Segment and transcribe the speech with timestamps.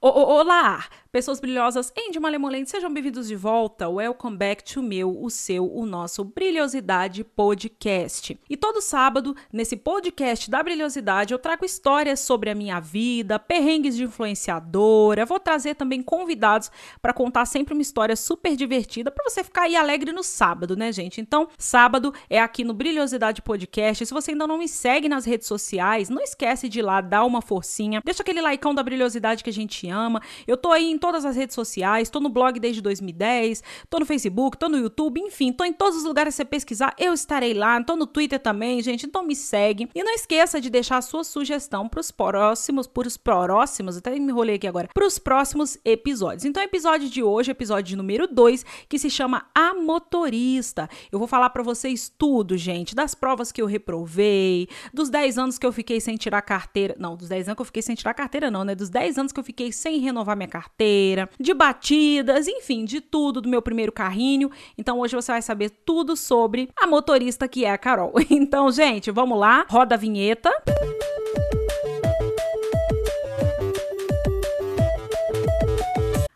[0.00, 3.88] Olá, pessoas brilhosas em de Malemolente, sejam bem-vindos de volta.
[3.88, 8.38] Welcome back to meu, o seu, o nosso Brilhosidade Podcast.
[8.48, 13.96] E todo sábado, nesse podcast da Brilhosidade, eu trago histórias sobre a minha vida, perrengues
[13.96, 15.26] de influenciadora.
[15.26, 16.70] Vou trazer também convidados
[17.02, 20.92] para contar sempre uma história super divertida para você ficar aí alegre no sábado, né,
[20.92, 21.20] gente?
[21.20, 24.06] Então, sábado é aqui no Brilhosidade Podcast.
[24.06, 27.24] Se você ainda não me segue nas redes sociais, não esquece de ir lá dar
[27.24, 30.22] uma forcinha, deixa aquele likeão da brilhosidade que a gente ama.
[30.46, 34.06] Eu tô aí em todas as redes sociais, tô no blog desde 2010, tô no
[34.06, 37.54] Facebook, tô no YouTube, enfim, tô em todos os lugares que você pesquisar, eu estarei
[37.54, 39.88] lá, tô no Twitter também, gente, então me segue.
[39.94, 44.56] E não esqueça de deixar a sua sugestão pros próximos, pros próximos, até me enrolei
[44.56, 46.44] aqui agora, pros próximos episódios.
[46.44, 50.88] Então, episódio de hoje, episódio número 2, que se chama A Motorista.
[51.10, 55.58] Eu vou falar para vocês tudo, gente, das provas que eu reprovei, dos 10 anos
[55.58, 58.14] que eu fiquei sem tirar carteira, não, dos 10 anos que eu fiquei sem tirar
[58.14, 60.89] carteira não, né, dos 10 anos que eu fiquei sem renovar minha carteira,
[61.38, 64.50] de batidas, enfim, de tudo do meu primeiro carrinho.
[64.76, 68.12] Então hoje você vai saber tudo sobre a motorista que é a Carol.
[68.30, 70.50] Então, gente, vamos lá, roda a vinheta.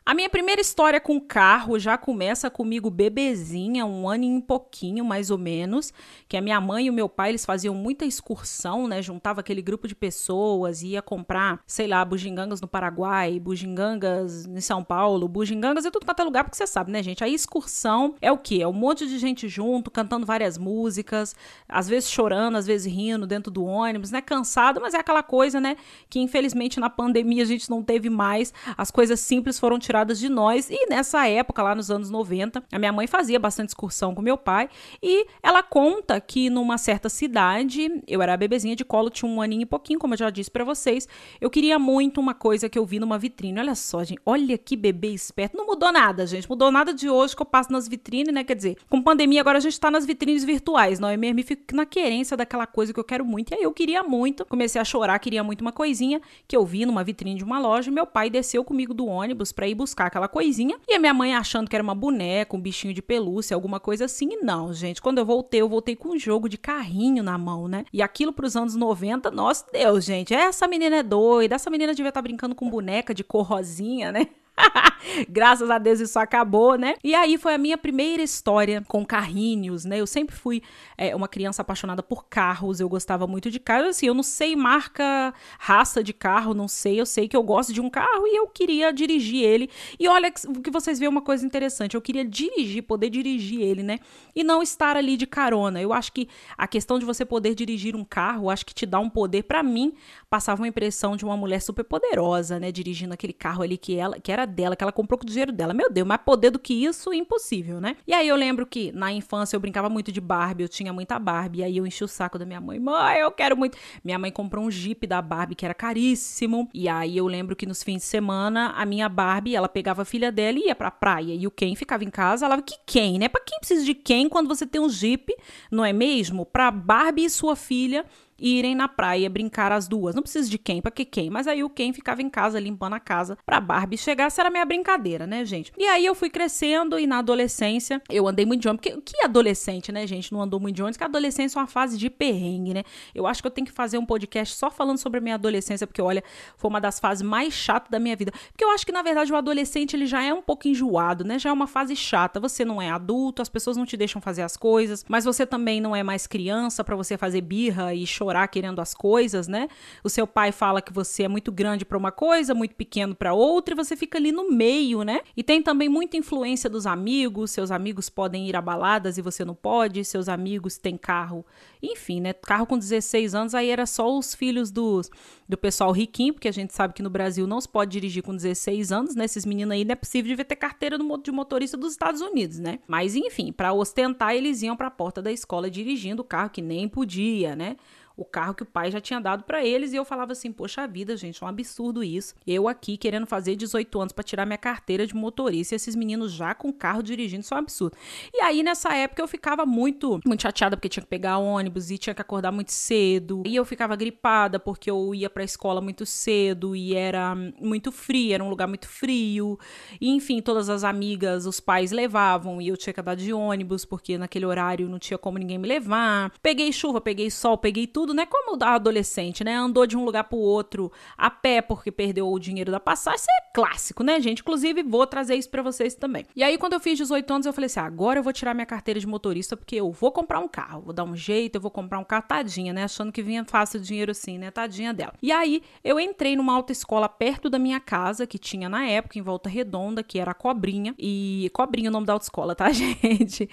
[0.07, 5.03] A minha primeira história com carro já começa comigo bebezinha, um ano e um pouquinho,
[5.03, 5.95] mais ou menos,
[6.29, 9.01] que a minha mãe e o meu pai, eles faziam muita excursão, né?
[9.01, 14.85] Juntava aquele grupo de pessoas, ia comprar, sei lá, bugigangas no Paraguai, bugigangas em São
[14.85, 17.25] Paulo, bugigangas em tudo quanto é lugar, porque você sabe, né, gente?
[17.25, 18.59] A excursão é o quê?
[18.61, 21.35] É um monte de gente junto, cantando várias músicas,
[21.67, 24.21] às vezes chorando, às vezes rindo dentro do ônibus, né?
[24.21, 25.79] Cansado, mas é aquela coisa, né,
[26.11, 30.29] que infelizmente na pandemia a gente não teve mais, as coisas simples foram tiradas de
[30.29, 30.69] nós.
[30.69, 34.37] E nessa época, lá nos anos 90, a minha mãe fazia bastante excursão com meu
[34.37, 34.69] pai.
[35.01, 39.63] E ela conta que numa certa cidade, eu era bebezinha de colo, tinha um aninho
[39.63, 41.07] e pouquinho, como eu já disse para vocês.
[41.41, 43.61] Eu queria muito uma coisa que eu vi numa vitrine.
[43.61, 45.57] Olha só, gente, olha que bebê esperto.
[45.57, 46.49] Não mudou nada, gente.
[46.49, 48.43] Mudou nada de hoje que eu passo nas vitrines, né?
[48.43, 51.41] Quer dizer, com pandemia agora a gente tá nas vitrines virtuais, não é mesmo?
[51.41, 53.53] E fico na querência daquela coisa que eu quero muito.
[53.53, 56.87] E aí eu queria muito, comecei a chorar, queria muito uma coisinha que eu vi
[56.87, 57.91] numa vitrine de uma loja.
[57.91, 60.77] Meu pai desceu comigo do ônibus para ir buscar aquela coisinha.
[60.89, 64.07] E a minha mãe achando que era uma boneca, um bichinho de pelúcia, alguma coisa
[64.07, 64.29] assim.
[64.33, 65.03] E não, gente.
[65.03, 67.85] Quando eu voltei, eu voltei com um jogo de carrinho na mão, né?
[67.93, 70.33] E aquilo pros anos 90, nossa Deus, gente.
[70.33, 71.55] Essa menina é doida.
[71.55, 74.29] Essa menina devia estar tá brincando com boneca de cor rosinha, né?
[75.29, 76.95] Graças a Deus isso acabou, né?
[77.03, 80.01] E aí foi a minha primeira história com carrinhos, né?
[80.01, 80.63] Eu sempre fui
[80.97, 83.89] é, uma criança apaixonada por carros, eu gostava muito de carros.
[83.89, 87.01] Assim, eu não sei marca, raça de carro, não sei.
[87.01, 89.71] Eu sei que eu gosto de um carro e eu queria dirigir ele.
[89.99, 91.95] E olha que vocês vê uma coisa interessante.
[91.95, 93.99] Eu queria dirigir, poder dirigir ele, né?
[94.35, 95.81] E não estar ali de carona.
[95.81, 98.99] Eu acho que a questão de você poder dirigir um carro, acho que te dá
[98.99, 99.43] um poder.
[99.45, 99.95] para mim,
[100.31, 102.73] passava uma impressão de uma mulher super poderosa, né?
[102.73, 105.53] Dirigindo aquele carro ali que ela, que era dela, que ela comprou com o dinheiro
[105.53, 105.75] dela.
[105.75, 107.97] Meu Deus, mais poder do que isso, impossível, né?
[108.07, 111.19] E aí eu lembro que na infância eu brincava muito de Barbie, eu tinha muita
[111.19, 112.79] Barbie, e aí eu enchi o saco da minha mãe.
[112.79, 113.77] Mãe, eu quero muito.
[114.05, 116.69] Minha mãe comprou um Jeep da Barbie que era caríssimo.
[116.73, 120.05] E aí eu lembro que nos fins de semana a minha Barbie, ela pegava a
[120.05, 121.35] filha dela e ia pra praia.
[121.35, 123.29] E o Ken ficava em casa, ela que Ken, né?
[123.29, 125.35] Pra quem precisa de Ken quando você tem um Jeep,
[125.71, 126.47] não é mesmo?
[126.47, 128.05] Pra Barbie e sua filha
[128.39, 130.15] irem na praia brincar as duas.
[130.15, 131.31] Não precisa de quem, pra que quem?
[131.31, 134.25] Mas aí o Ken ficava em casa limpando a casa pra Barbie chegar.
[134.25, 135.73] Essa era minha brincadeira, né, gente?
[135.79, 138.91] E aí eu fui crescendo e na adolescência eu andei muito de ônibus.
[138.91, 140.33] Porque que adolescente, né, gente?
[140.33, 142.85] Não andou muito de ônibus, que a adolescência é uma fase de perrengue, né?
[143.15, 145.87] Eu acho que eu tenho que fazer um podcast só falando sobre a minha adolescência,
[145.87, 146.23] porque olha,
[146.57, 148.33] foi uma das fases mais chatas da minha vida.
[148.51, 151.39] Porque eu acho que na verdade o adolescente ele já é um pouco enjoado, né?
[151.39, 152.41] Já é uma fase chata.
[152.41, 155.81] Você não é adulto, as pessoas não te deixam fazer as coisas, mas você também
[155.81, 159.69] não é mais criança para você fazer birra e chorar chorar querendo as coisas, né?
[160.03, 163.35] O seu pai fala que você é muito grande para uma coisa, muito pequeno para
[163.35, 165.21] outra, e você fica ali no meio, né?
[165.37, 169.45] E tem também muita influência dos amigos, seus amigos podem ir a baladas e você
[169.45, 171.45] não pode, seus amigos têm carro,
[171.83, 172.33] enfim, né?
[172.33, 175.11] Carro com 16 anos, aí era só os filhos dos,
[175.49, 178.35] do pessoal riquinho, porque a gente sabe que no Brasil não se pode dirigir com
[178.35, 179.27] 16 anos, né?
[179.27, 182.79] Esses meninos aí não é possível de ter carteira de motorista dos Estados Unidos, né?
[182.87, 186.63] Mas enfim, para ostentar, eles iam para a porta da escola dirigindo o carro que
[186.63, 187.77] nem podia, né?
[188.17, 190.87] O carro que o pai já tinha dado para eles e eu falava assim: "Poxa
[190.87, 192.35] vida, gente, é um absurdo isso.
[192.47, 196.33] Eu aqui querendo fazer 18 anos para tirar minha carteira de motorista e esses meninos
[196.33, 197.97] já com carro dirigindo, isso é um absurdo".
[198.33, 201.99] E aí nessa época eu ficava muito muito chateada porque tinha que pegar ônibus e
[201.99, 203.43] tinha que acordar muito cedo.
[203.47, 207.91] E eu ficava gripada porque eu ia para a escola muito cedo e era muito
[207.91, 209.59] frio, era um lugar muito frio.
[210.01, 213.85] E, enfim, todas as amigas, os pais levavam e eu tinha que andar de ônibus
[213.85, 216.33] porque naquele horário não tinha como ninguém me levar.
[216.43, 218.27] Peguei chuva, peguei sol, peguei tudo tudo, né?
[218.27, 219.55] Como a adolescente, né?
[219.55, 223.21] Andou de um lugar pro outro a pé porque perdeu o dinheiro da passagem.
[223.21, 224.41] Isso é clássico, né, gente?
[224.41, 226.27] Inclusive, vou trazer isso para vocês também.
[226.37, 228.53] E aí, quando eu fiz 18 anos, eu falei assim: ah, agora eu vou tirar
[228.53, 230.83] minha carteira de motorista porque eu vou comprar um carro.
[230.83, 232.85] Vou dar um jeito, eu vou comprar um carro, tadinha, né?
[232.85, 234.51] Achando que vinha fácil dinheiro assim, né?
[234.51, 235.15] Tadinha dela.
[235.23, 239.23] E aí, eu entrei numa autoescola perto da minha casa, que tinha na época, em
[239.23, 240.95] Volta Redonda, que era a Cobrinha.
[240.99, 243.49] E Cobrinha é o nome da autoescola, tá, gente?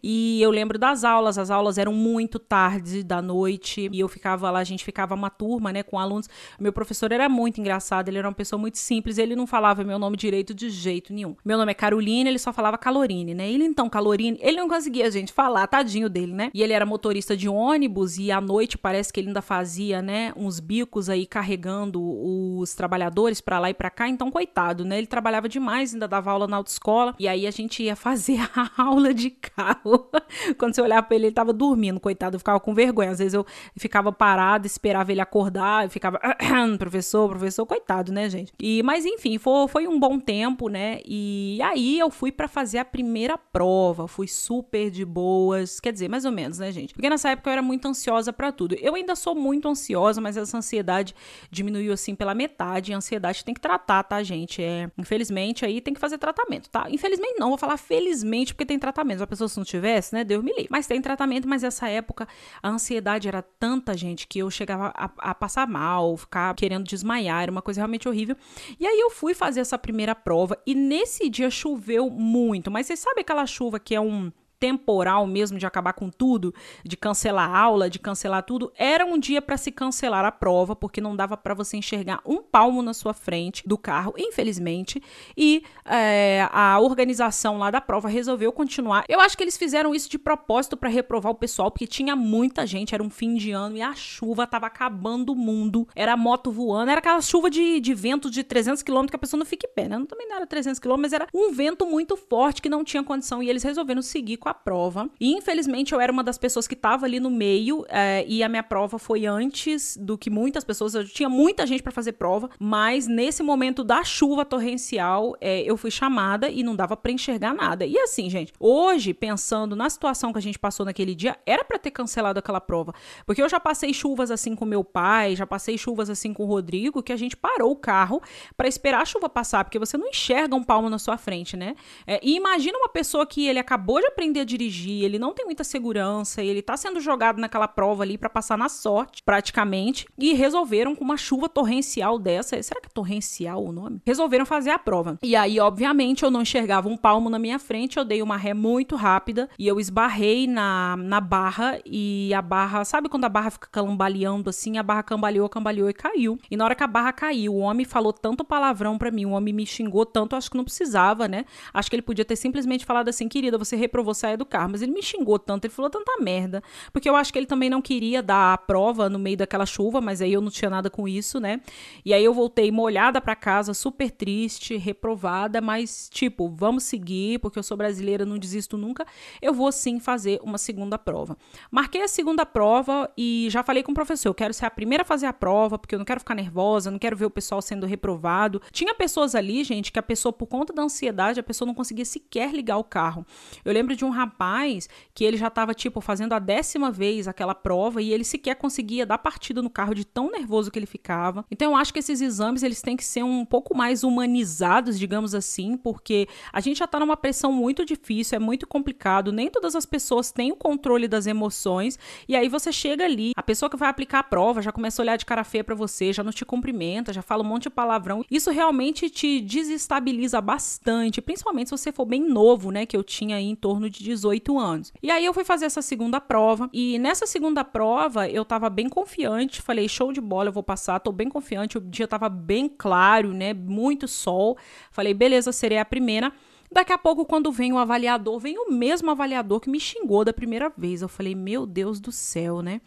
[0.00, 4.50] E eu lembro das aulas, as aulas eram muito tarde da noite e eu ficava
[4.50, 6.28] lá, a gente ficava uma turma, né, com alunos.
[6.60, 9.98] Meu professor era muito engraçado, ele era uma pessoa muito simples, ele não falava meu
[9.98, 11.34] nome direito de jeito nenhum.
[11.44, 13.50] Meu nome é Caroline, ele só falava Calorine, né?
[13.50, 16.50] Ele então, Calorine, ele não conseguia, gente, falar, tadinho dele, né?
[16.52, 20.32] E ele era motorista de ônibus e à noite parece que ele ainda fazia, né,
[20.36, 24.98] uns bicos aí carregando os trabalhadores para lá e para cá, então coitado, né?
[24.98, 28.70] Ele trabalhava demais, ainda dava aula na autoescola e aí a gente ia fazer a
[28.82, 30.10] aula de carro.
[30.58, 33.10] Quando você olhava para ele, ele tava dormindo, coitado, eu ficava com vergonha.
[33.10, 33.46] Às vezes eu
[33.86, 36.20] ficava parada, esperava ele acordar, ficava,
[36.78, 38.52] professor, professor, coitado, né, gente?
[38.58, 41.00] E, mas enfim, foi, foi um bom tempo, né?
[41.04, 46.08] E aí eu fui para fazer a primeira prova, fui super de boas, quer dizer,
[46.08, 46.92] mais ou menos, né, gente?
[46.92, 48.74] Porque nessa época eu era muito ansiosa para tudo.
[48.74, 51.14] Eu ainda sou muito ansiosa, mas essa ansiedade
[51.50, 52.92] diminuiu assim pela metade.
[52.92, 54.62] A ansiedade tem que tratar, tá, gente?
[54.62, 56.86] É, infelizmente aí tem que fazer tratamento, tá?
[56.90, 59.22] Infelizmente não, vou falar felizmente porque tem tratamento.
[59.22, 60.68] A pessoa se não tivesse, né, Deus me livre.
[60.70, 62.26] Mas tem tratamento, mas essa época
[62.62, 63.42] a ansiedade era
[63.76, 67.80] tanta gente que eu chegava a, a passar mal, ficar querendo desmaiar, era uma coisa
[67.80, 68.36] realmente horrível.
[68.80, 72.96] E aí eu fui fazer essa primeira prova e nesse dia choveu muito, mas você
[72.96, 76.54] sabe aquela chuva que é um temporal mesmo de acabar com tudo,
[76.84, 80.74] de cancelar a aula, de cancelar tudo, era um dia para se cancelar a prova,
[80.74, 85.02] porque não dava para você enxergar um palmo na sua frente do carro, infelizmente,
[85.36, 89.04] e é, a organização lá da prova resolveu continuar.
[89.08, 92.66] Eu acho que eles fizeram isso de propósito para reprovar o pessoal, porque tinha muita
[92.66, 96.50] gente, era um fim de ano e a chuva tava acabando o mundo, era moto
[96.50, 99.66] voando, era aquela chuva de, de vento de 300 km que a pessoa não fica
[99.66, 99.98] em pé, né?
[99.98, 103.02] Não, também não era 300 km, mas era um vento muito forte que não tinha
[103.02, 105.10] condição e eles resolveram seguir com a prova.
[105.20, 108.48] E infelizmente eu era uma das pessoas que estava ali no meio é, e a
[108.48, 110.94] minha prova foi antes do que muitas pessoas.
[110.94, 115.76] Eu tinha muita gente para fazer prova, mas nesse momento da chuva torrencial é, eu
[115.76, 117.84] fui chamada e não dava para enxergar nada.
[117.84, 121.78] E assim, gente, hoje pensando na situação que a gente passou naquele dia, era para
[121.78, 122.94] ter cancelado aquela prova,
[123.26, 126.46] porque eu já passei chuvas assim com meu pai, já passei chuvas assim com o
[126.46, 128.22] Rodrigo, que a gente parou o carro
[128.56, 131.74] para esperar a chuva passar, porque você não enxerga um palmo na sua frente, né?
[132.06, 135.32] É, e imagina uma pessoa que ele acabou de aprender aprender a dirigir, ele não
[135.32, 140.06] tem muita segurança, ele tá sendo jogado naquela prova ali para passar na sorte, praticamente,
[140.18, 144.00] e resolveram com uma chuva torrencial dessa, será que é torrencial o nome?
[144.04, 145.18] Resolveram fazer a prova.
[145.22, 148.52] E aí, obviamente, eu não enxergava um palmo na minha frente, eu dei uma ré
[148.52, 153.50] muito rápida e eu esbarrei na, na barra e a barra, sabe quando a barra
[153.50, 154.78] fica cambaleando assim?
[154.78, 156.38] A barra cambaleou, cambaleou e caiu.
[156.50, 159.30] E na hora que a barra caiu, o homem falou tanto palavrão para mim, o
[159.30, 161.44] homem me xingou tanto, acho que não precisava, né?
[161.72, 164.70] Acho que ele podia ter simplesmente falado assim, querida, você reprovou saia do carro.
[164.72, 166.62] Mas ele me xingou tanto, ele falou tanta merda.
[166.92, 170.00] Porque eu acho que ele também não queria dar a prova no meio daquela chuva,
[170.00, 171.60] mas aí eu não tinha nada com isso, né?
[172.04, 177.58] E aí eu voltei molhada para casa, super triste, reprovada, mas tipo, vamos seguir, porque
[177.58, 179.06] eu sou brasileira, não desisto nunca.
[179.40, 181.36] Eu vou sim fazer uma segunda prova.
[181.70, 185.02] Marquei a segunda prova e já falei com o professor, eu quero ser a primeira
[185.02, 187.62] a fazer a prova, porque eu não quero ficar nervosa, não quero ver o pessoal
[187.62, 188.60] sendo reprovado.
[188.72, 192.04] Tinha pessoas ali, gente, que a pessoa por conta da ansiedade, a pessoa não conseguia
[192.04, 193.26] sequer ligar o carro.
[193.64, 197.54] Eu lembro de um rapaz que ele já estava, tipo, fazendo a décima vez aquela
[197.54, 201.44] prova e ele sequer conseguia dar partida no carro de tão nervoso que ele ficava.
[201.50, 205.34] Então, eu acho que esses exames, eles têm que ser um pouco mais humanizados, digamos
[205.34, 209.76] assim, porque a gente já está numa pressão muito difícil, é muito complicado, nem todas
[209.76, 213.76] as pessoas têm o controle das emoções, e aí você chega ali, a pessoa que
[213.76, 216.32] vai aplicar a prova já começa a olhar de cara feia para você, já não
[216.32, 218.24] te cumprimenta, já fala um monte de palavrão.
[218.30, 223.36] Isso realmente te desestabiliza bastante, principalmente se você for bem novo, né, que eu tinha
[223.36, 224.92] aí em torno de 18 anos.
[225.02, 228.88] E aí eu fui fazer essa segunda prova e nessa segunda prova eu tava bem
[228.88, 232.68] confiante, falei show de bola, eu vou passar, tô bem confiante, o dia tava bem
[232.68, 234.56] claro, né, muito sol.
[234.90, 236.32] Falei, beleza, serei a primeira.
[236.70, 240.32] Daqui a pouco, quando vem o avaliador, vem o mesmo avaliador que me xingou da
[240.32, 241.02] primeira vez.
[241.02, 242.80] Eu falei, meu Deus do céu, né?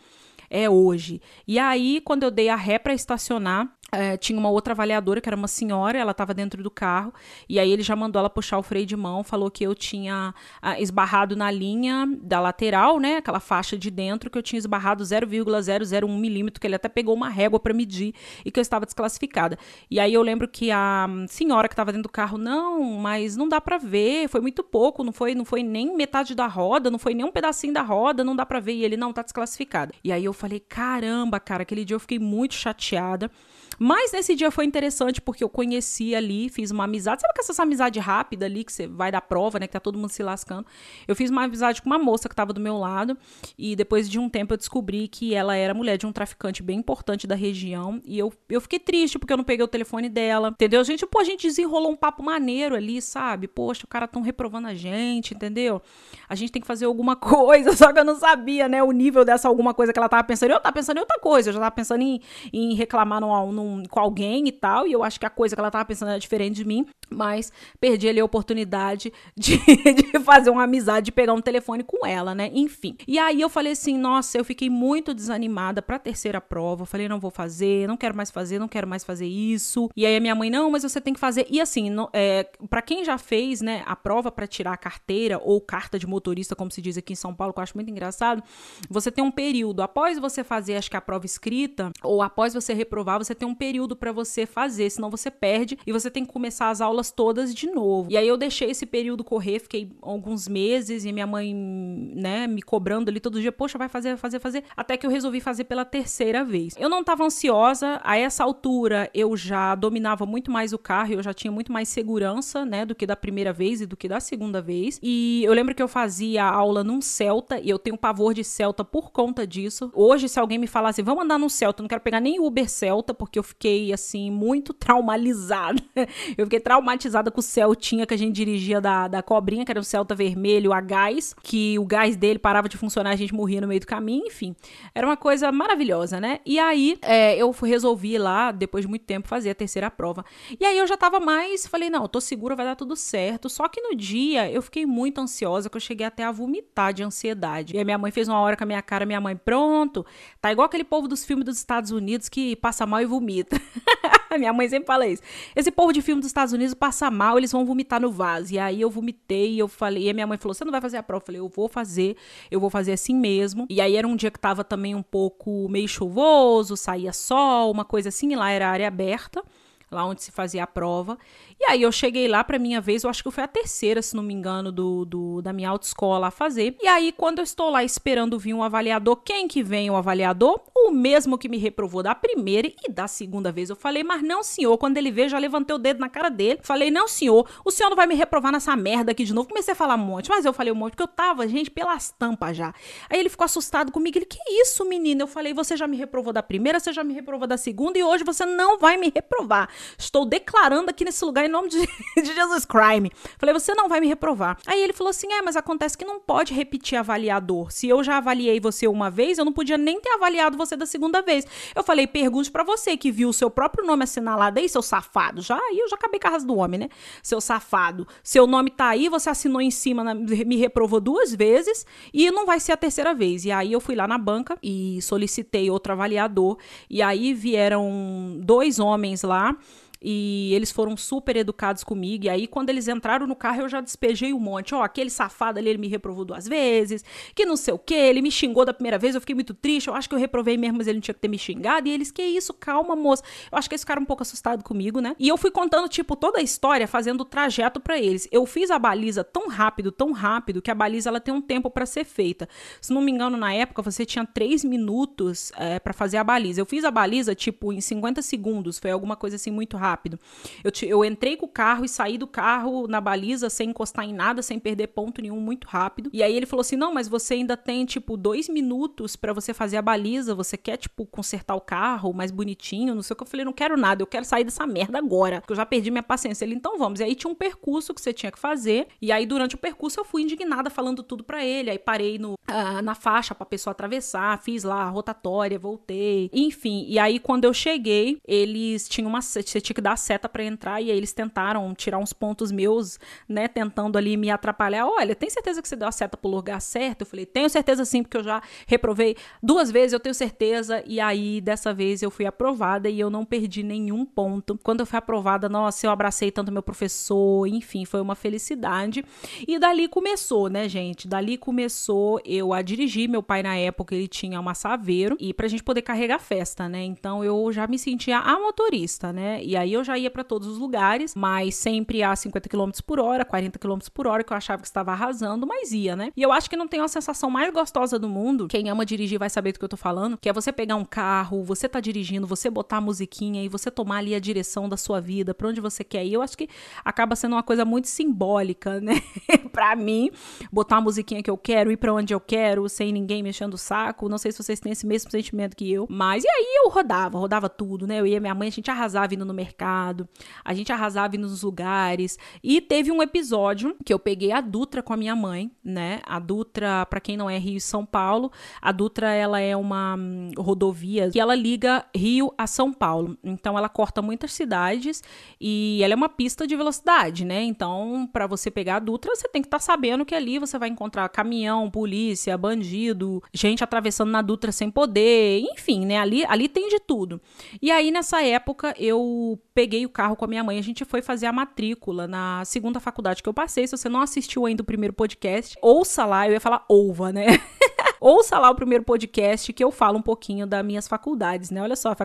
[0.50, 1.22] É hoje.
[1.48, 5.30] E aí, quando eu dei a ré para estacionar, é, tinha uma outra avaliadora, que
[5.30, 7.14] era uma senhora, ela estava dentro do carro,
[7.48, 10.34] e aí ele já mandou ela puxar o freio de mão, falou que eu tinha
[10.62, 15.04] ah, esbarrado na linha da lateral, né, aquela faixa de dentro, que eu tinha esbarrado
[15.04, 18.14] 0,001 milímetro, que ele até pegou uma régua para medir
[18.46, 19.58] e que eu estava desclassificada.
[19.90, 23.48] E aí eu lembro que a senhora que estava dentro do carro, não, mas não
[23.48, 27.00] dá para ver, foi muito pouco, não foi, não foi nem metade da roda, não
[27.00, 29.94] foi nem um pedacinho da roda, não dá para ver, e ele não tá desclassificado.
[30.04, 33.32] E aí eu falei, caramba, cara, aquele dia eu fiquei muito chateada.
[33.80, 37.22] Mas nesse dia foi interessante porque eu conheci ali, fiz uma amizade.
[37.22, 39.68] Sabe que essa amizade rápida ali, que você vai dar prova, né?
[39.68, 40.66] Que tá todo mundo se lascando.
[41.08, 43.18] Eu fiz uma amizade com uma moça que tava do meu lado.
[43.58, 46.80] E depois de um tempo eu descobri que ela era mulher de um traficante bem
[46.80, 48.02] importante da região.
[48.04, 50.50] E eu, eu fiquei triste porque eu não peguei o telefone dela.
[50.50, 50.84] Entendeu?
[50.84, 53.48] Gente, pô, a gente desenrolou um papo maneiro ali, sabe?
[53.48, 55.82] Poxa, o cara tão reprovando a gente, entendeu?
[56.28, 57.76] A gente tem que fazer alguma coisa.
[57.78, 58.84] Só que eu não sabia, né?
[58.84, 60.52] O nível dessa alguma coisa que ela tava pensando.
[60.52, 61.50] Eu tava pensando em outra coisa.
[61.50, 62.20] Eu já tava pensando em,
[62.52, 65.60] em reclamar num, num com, alguém e tal, e eu acho que a coisa que
[65.60, 70.50] ela tava pensando era diferente de mim, mas perdi ali a oportunidade de, de fazer
[70.50, 72.50] uma amizade, de pegar um telefone com ela, né?
[72.54, 72.96] Enfim.
[73.08, 76.84] E aí eu falei assim, nossa, eu fiquei muito desanimada pra terceira prova.
[76.84, 79.90] Eu falei, não vou fazer, não quero mais fazer, não quero mais fazer isso.
[79.96, 81.48] E aí a minha mãe, não, mas você tem que fazer.
[81.50, 85.40] E assim, no, é, para quem já fez, né, a prova para tirar a carteira
[85.44, 87.90] ou carta de motorista, como se diz aqui em São Paulo, que eu acho muito
[87.90, 88.44] engraçado,
[88.90, 92.74] você tem um período após você fazer, acho que a prova escrita, ou após você
[92.74, 96.32] reprovar, você tem um período para você fazer, senão você perde e você tem que
[96.32, 98.10] começar as aulas todas de novo.
[98.10, 102.62] E aí eu deixei esse período correr, fiquei alguns meses e minha mãe, né, me
[102.62, 105.84] cobrando ali todo dia, poxa, vai fazer, fazer, fazer, até que eu resolvi fazer pela
[105.84, 106.74] terceira vez.
[106.80, 111.22] Eu não tava ansiosa, a essa altura eu já dominava muito mais o carro, eu
[111.22, 114.22] já tinha muito mais segurança, né, do que da primeira vez e do que da
[114.22, 115.00] segunda vez.
[115.04, 118.86] E eu lembro que eu fazia aula num Celta e eu tenho pavor de Celta
[118.86, 119.92] por conta disso.
[119.94, 122.70] Hoje, se alguém me falasse, vamos andar num Celta, eu não quero pegar nem Uber
[122.70, 125.82] Celta, porque eu fiquei assim, muito traumatizada.
[126.38, 129.80] Eu fiquei traumatizada com o Celtinha que a gente dirigia da, da cobrinha, que era
[129.80, 133.62] um Celta vermelho a gás, que o gás dele parava de funcionar, a gente morria
[133.62, 134.56] no meio do caminho, enfim.
[134.94, 136.40] Era uma coisa maravilhosa, né?
[136.46, 140.24] E aí é, eu resolvi lá, depois de muito tempo, fazer a terceira prova.
[140.60, 143.50] E aí eu já tava mais, falei, não, tô segura, vai dar tudo certo.
[143.50, 147.04] Só que no dia eu fiquei muito ansiosa, que eu cheguei até a vomitar de
[147.04, 147.76] ansiedade.
[147.76, 150.06] E a minha mãe fez uma hora com a minha cara, minha mãe, pronto,
[150.42, 153.39] tá igual aquele povo dos filmes dos Estados Unidos que passa mal e vomita.
[154.38, 155.22] Minha mãe sempre fala isso.
[155.56, 158.54] Esse povo de filme dos Estados Unidos passa mal, eles vão vomitar no vaso.
[158.54, 160.98] E aí eu vomitei eu falei, e a minha mãe falou: "Você não vai fazer
[160.98, 162.16] a prova?" Eu falei: "Eu vou fazer,
[162.52, 163.66] eu vou fazer assim mesmo".
[163.70, 167.86] E aí era um dia que tava também um pouco meio chuvoso, saía sol, uma
[167.86, 169.44] coisa assim, e lá era área aberta
[169.92, 171.18] lá onde se fazia a prova.
[171.60, 174.16] E aí eu cheguei lá para minha vez, eu acho que foi a terceira, se
[174.16, 176.76] não me engano, do, do, da minha autoescola a fazer.
[176.82, 180.62] E aí quando eu estou lá esperando vir um avaliador, quem que vem o avaliador?
[180.76, 183.70] O mesmo que me reprovou da primeira e da segunda vez.
[183.70, 184.78] Eu falei, mas não, senhor.
[184.78, 186.60] Quando ele veio, já levantei o dedo na cara dele.
[186.64, 189.48] Falei, não, senhor, o senhor não vai me reprovar nessa merda aqui de novo.
[189.48, 192.12] Comecei a falar um monte, mas eu falei um monte, porque eu tava, gente, pelas
[192.12, 192.74] tampas já.
[193.10, 194.18] Aí ele ficou assustado comigo.
[194.18, 195.24] Ele, que isso, menina?
[195.24, 198.04] Eu falei, você já me reprovou da primeira, você já me reprovou da segunda e
[198.04, 199.70] hoje você não vai me reprovar.
[199.98, 201.80] Estou declarando aqui nesse lugar em nome de,
[202.22, 203.12] de Jesus Crime.
[203.38, 204.58] Falei, você não vai me reprovar.
[204.66, 207.72] Aí ele falou assim: é, mas acontece que não pode repetir avaliador.
[207.72, 210.86] Se eu já avaliei você uma vez, eu não podia nem ter avaliado você da
[210.86, 211.46] segunda vez.
[211.76, 215.42] Eu falei, pergunte para você que viu o seu próprio nome assinalado aí, seu safado.
[215.42, 216.90] Já aí eu já acabei com a raça do homem, né?
[217.22, 218.08] Seu safado.
[218.24, 222.46] Seu nome tá aí, você assinou em cima, na, me reprovou duas vezes e não
[222.46, 223.46] vai ser a terceira vez.
[223.46, 226.58] E aí eu fui lá na banca e solicitei outro avaliador.
[226.90, 229.56] E aí vieram dois homens lá
[230.02, 232.26] e eles foram super educados comigo.
[232.26, 234.74] E aí, quando eles entraram no carro, eu já despejei um monte.
[234.74, 237.04] Ó, oh, aquele safado ali, ele me reprovou duas vezes,
[237.36, 239.88] que não sei o que, ele me xingou da primeira vez, eu fiquei muito triste.
[239.88, 241.88] Eu acho que eu reprovei mesmo, mas ele não tinha que ter me xingado.
[241.88, 243.24] E eles, que isso, calma, moça.
[243.52, 245.16] Eu acho que eles ficaram um pouco assustados comigo, né?
[245.20, 248.28] E eu fui contando, tipo, toda a história, fazendo o trajeto para eles.
[248.32, 251.70] Eu fiz a baliza tão rápido, tão rápido, que a baliza ela tem um tempo
[251.70, 252.48] para ser feita.
[252.80, 256.62] Se não me engano, na época, você tinha três minutos é, para fazer a baliza.
[256.62, 258.80] Eu fiz a baliza, tipo, em 50 segundos.
[258.80, 260.20] Foi alguma coisa assim muito rápido rápido.
[260.64, 264.06] Eu, te, eu entrei com o carro e saí do carro na baliza sem encostar
[264.06, 266.10] em nada, sem perder ponto nenhum, muito rápido.
[266.14, 269.54] E aí ele falou assim: não, mas você ainda tem, tipo, dois minutos para você
[269.54, 270.36] fazer a baliza.
[270.36, 272.96] Você quer, tipo, consertar o carro mais bonitinho?
[272.96, 273.24] Não sei o que.
[273.24, 275.42] Eu falei: não quero nada, eu quero sair dessa merda agora.
[275.42, 276.46] Porque eu já perdi minha paciência.
[276.46, 277.00] Ele, então vamos.
[277.00, 278.88] E aí tinha um percurso que você tinha que fazer.
[279.02, 281.70] E aí durante o percurso eu fui indignada falando tudo para ele.
[281.70, 286.30] Aí parei no, uh, na faixa pra pessoa atravessar, fiz lá a rotatória, voltei.
[286.34, 289.22] Enfim, e aí quando eu cheguei, eles tinham uma.
[289.22, 293.00] Você tinha que dar seta para entrar e aí eles tentaram tirar uns pontos meus,
[293.28, 294.86] né, tentando ali me atrapalhar.
[294.86, 297.02] Olha, tem certeza que você deu a seta pro lugar certo?
[297.02, 300.84] Eu falei, tenho certeza sim, porque eu já reprovei duas vezes, eu tenho certeza.
[300.86, 304.60] E aí dessa vez eu fui aprovada e eu não perdi nenhum ponto.
[304.62, 309.06] Quando eu fui aprovada, nossa, eu abracei tanto meu professor, enfim, foi uma felicidade.
[309.48, 311.08] E dali começou, né, gente?
[311.08, 313.10] Dali começou eu a dirigir.
[313.10, 316.84] Meu pai na época ele tinha uma Saveiro e pra gente poder carregar festa, né?
[316.84, 319.42] Então eu já me sentia a motorista, né?
[319.42, 322.72] E aí aí eu já ia para todos os lugares, mas sempre a 50 km
[322.86, 326.12] por hora, 40 km por hora, que eu achava que estava arrasando, mas ia, né?
[326.18, 329.20] E eu acho que não tem uma sensação mais gostosa do mundo, quem ama dirigir
[329.20, 331.80] vai saber do que eu tô falando, que é você pegar um carro, você tá
[331.80, 335.48] dirigindo, você botar a musiquinha e você tomar ali a direção da sua vida, para
[335.48, 336.14] onde você quer ir.
[336.14, 336.50] Eu acho que
[336.84, 339.02] acaba sendo uma coisa muito simbólica, né?
[339.52, 340.10] para mim,
[340.52, 343.58] botar a musiquinha que eu quero, ir para onde eu quero, sem ninguém mexendo o
[343.58, 344.10] saco.
[344.10, 347.18] Não sei se vocês têm esse mesmo sentimento que eu, mas e aí eu rodava,
[347.18, 348.00] rodava tudo, né?
[348.00, 352.18] Eu ia minha mãe, a gente arrasava indo no mercado, a gente arrasava nos lugares.
[352.44, 356.02] E teve um episódio que eu peguei a Dutra com a minha mãe, né?
[356.06, 359.96] A Dutra, para quem não é Rio e São Paulo, a Dutra ela é uma
[359.96, 363.18] hum, rodovia que ela liga Rio a São Paulo.
[363.24, 365.02] Então ela corta muitas cidades
[365.40, 367.42] e ela é uma pista de velocidade, né?
[367.44, 370.58] Então, para você pegar a Dutra, você tem que estar tá sabendo que ali você
[370.58, 375.98] vai encontrar caminhão, polícia, bandido, gente atravessando na Dutra sem poder, enfim, né?
[375.98, 377.22] Ali, ali tem de tudo.
[377.62, 381.02] E aí nessa época eu peguei o carro com a minha mãe, a gente foi
[381.02, 383.68] fazer a matrícula na segunda faculdade que eu passei.
[383.68, 387.26] Se você não assistiu ainda o primeiro podcast, ouça lá, eu ia falar ouva, né?
[388.02, 391.62] Ouça lá o primeiro podcast que eu falo um pouquinho das minhas faculdades, né?
[391.62, 391.96] Olha só,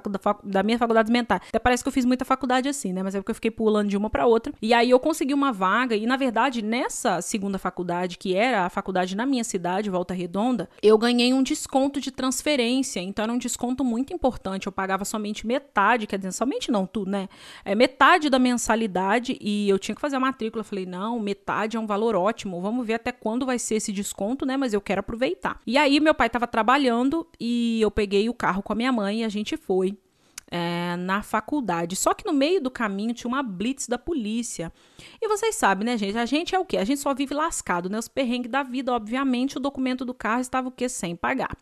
[0.43, 1.39] da minha faculdade mental.
[1.49, 3.03] Até parece que eu fiz muita faculdade assim, né?
[3.03, 4.53] Mas é porque eu fiquei pulando de uma para outra.
[4.61, 8.71] E aí eu consegui uma vaga e na verdade nessa segunda faculdade, que era a
[8.71, 13.01] faculdade na minha cidade, Volta Redonda, eu ganhei um desconto de transferência.
[13.01, 14.67] Então era um desconto muito importante.
[14.67, 17.29] Eu pagava somente metade, quer dizer, somente não tudo, né?
[17.65, 20.61] É metade da mensalidade e eu tinha que fazer a matrícula.
[20.61, 22.61] Eu falei, não, metade é um valor ótimo.
[22.61, 24.57] Vamos ver até quando vai ser esse desconto, né?
[24.57, 25.61] Mas eu quero aproveitar.
[25.67, 29.21] E aí meu pai estava trabalhando e eu peguei o carro com a minha mãe
[29.21, 29.97] e a gente foi
[30.51, 31.97] é, na faculdade.
[31.97, 34.73] Só que no meio do caminho tinha uma blitz da polícia.
[35.21, 36.17] E vocês sabem, né, gente?
[36.17, 36.77] A gente é o quê?
[36.77, 37.99] A gente só vive lascado, né?
[37.99, 40.89] Os perrengues da vida, obviamente, o documento do carro estava o quê?
[40.89, 41.57] Sem pagar.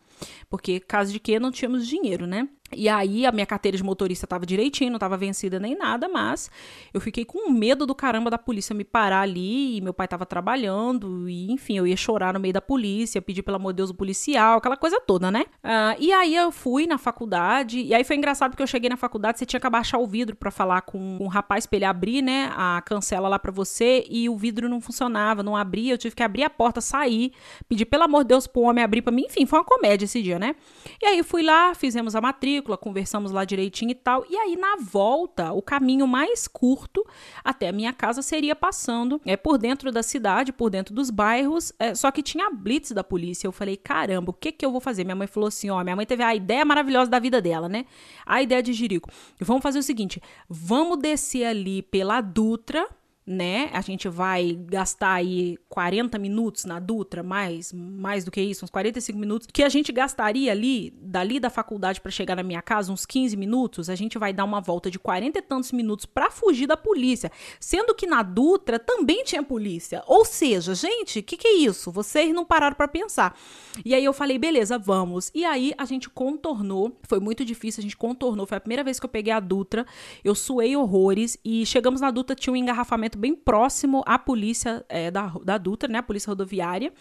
[0.50, 2.48] Porque, caso de que, não tínhamos dinheiro, né?
[2.74, 6.50] E aí a minha carteira de motorista estava direitinho, não estava vencida nem nada, mas
[6.92, 10.26] eu fiquei com medo do caramba da polícia me parar ali, e meu pai estava
[10.26, 13.90] trabalhando, e enfim, eu ia chorar no meio da polícia, pedir pelo amor de Deus
[13.90, 15.44] o policial, aquela coisa toda, né?
[15.64, 18.96] Uh, e aí eu fui na faculdade, e aí foi engraçado porque eu cheguei na
[18.96, 22.22] faculdade, você tinha que abaixar o vidro para falar com, o rapaz pra ele abrir,
[22.22, 26.14] né, a cancela lá para você, e o vidro não funcionava, não abria, eu tive
[26.14, 27.32] que abrir a porta, sair,
[27.68, 30.22] pedir pelo amor de Deus pro homem abrir para mim, enfim, foi uma comédia esse
[30.22, 30.54] dia, né?
[31.00, 34.24] E aí fui lá, fizemos a matrícula, matrícula, conversamos lá direitinho e tal.
[34.30, 37.04] E aí, na volta, o caminho mais curto
[37.42, 41.72] até a minha casa seria passando é, por dentro da cidade, por dentro dos bairros.
[41.78, 43.46] É, só que tinha a blitz da polícia.
[43.46, 45.04] Eu falei, caramba, o que que eu vou fazer?
[45.04, 47.84] Minha mãe falou assim: ó, minha mãe teve a ideia maravilhosa da vida dela, né?
[48.24, 49.10] A ideia de Jerico.
[49.40, 52.88] Vamos fazer o seguinte: vamos descer ali pela Dutra
[53.26, 53.70] né?
[53.72, 58.70] A gente vai gastar aí 40 minutos na Dutra, mais, mais do que isso, uns
[58.70, 62.92] 45 minutos, que a gente gastaria ali, dali da faculdade para chegar na minha casa,
[62.92, 66.30] uns 15 minutos, a gente vai dar uma volta de 40 e tantos minutos para
[66.30, 67.30] fugir da polícia,
[67.60, 70.02] sendo que na Dutra também tinha polícia.
[70.06, 71.92] Ou seja, gente, o que, que é isso?
[71.92, 73.38] Vocês não pararam para pensar.
[73.84, 75.30] E aí eu falei, beleza, vamos.
[75.32, 78.98] E aí a gente contornou, foi muito difícil, a gente contornou, foi a primeira vez
[78.98, 79.86] que eu peguei a Dutra,
[80.24, 85.10] eu suei horrores e chegamos na Dutra, tinha um engarrafamento bem próximo à polícia é,
[85.10, 85.98] da, da Dutra, né?
[85.98, 86.92] A polícia rodoviária.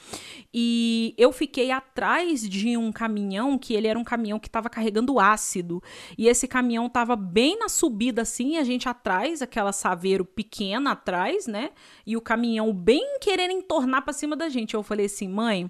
[0.53, 5.19] E eu fiquei atrás de um caminhão que ele era um caminhão que estava carregando
[5.19, 5.81] ácido.
[6.17, 11.47] E esse caminhão estava bem na subida, assim, a gente atrás, aquela saveiro pequena atrás,
[11.47, 11.71] né?
[12.05, 14.73] E o caminhão bem querendo entornar para cima da gente.
[14.73, 15.69] Eu falei assim, mãe.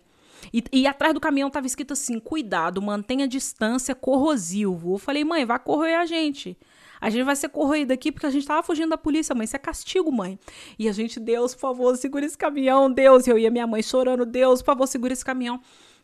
[0.54, 4.96] E, e, atrás do caminhão tava escrito assim: cuidado, mantenha distância corrosivo.
[4.96, 6.58] Eu falei, mãe, vai corroer a gente.
[7.02, 9.46] A gente vai ser corroído aqui porque a gente tava fugindo da polícia, mãe.
[9.46, 10.40] Isso é castigo, mãe.
[10.78, 13.26] E a gente, Deus, por favor, segura esse caminhão, Deus.
[13.26, 15.60] E eu ia minha mãe chorando, Deus, por favor, segura esse caminhão.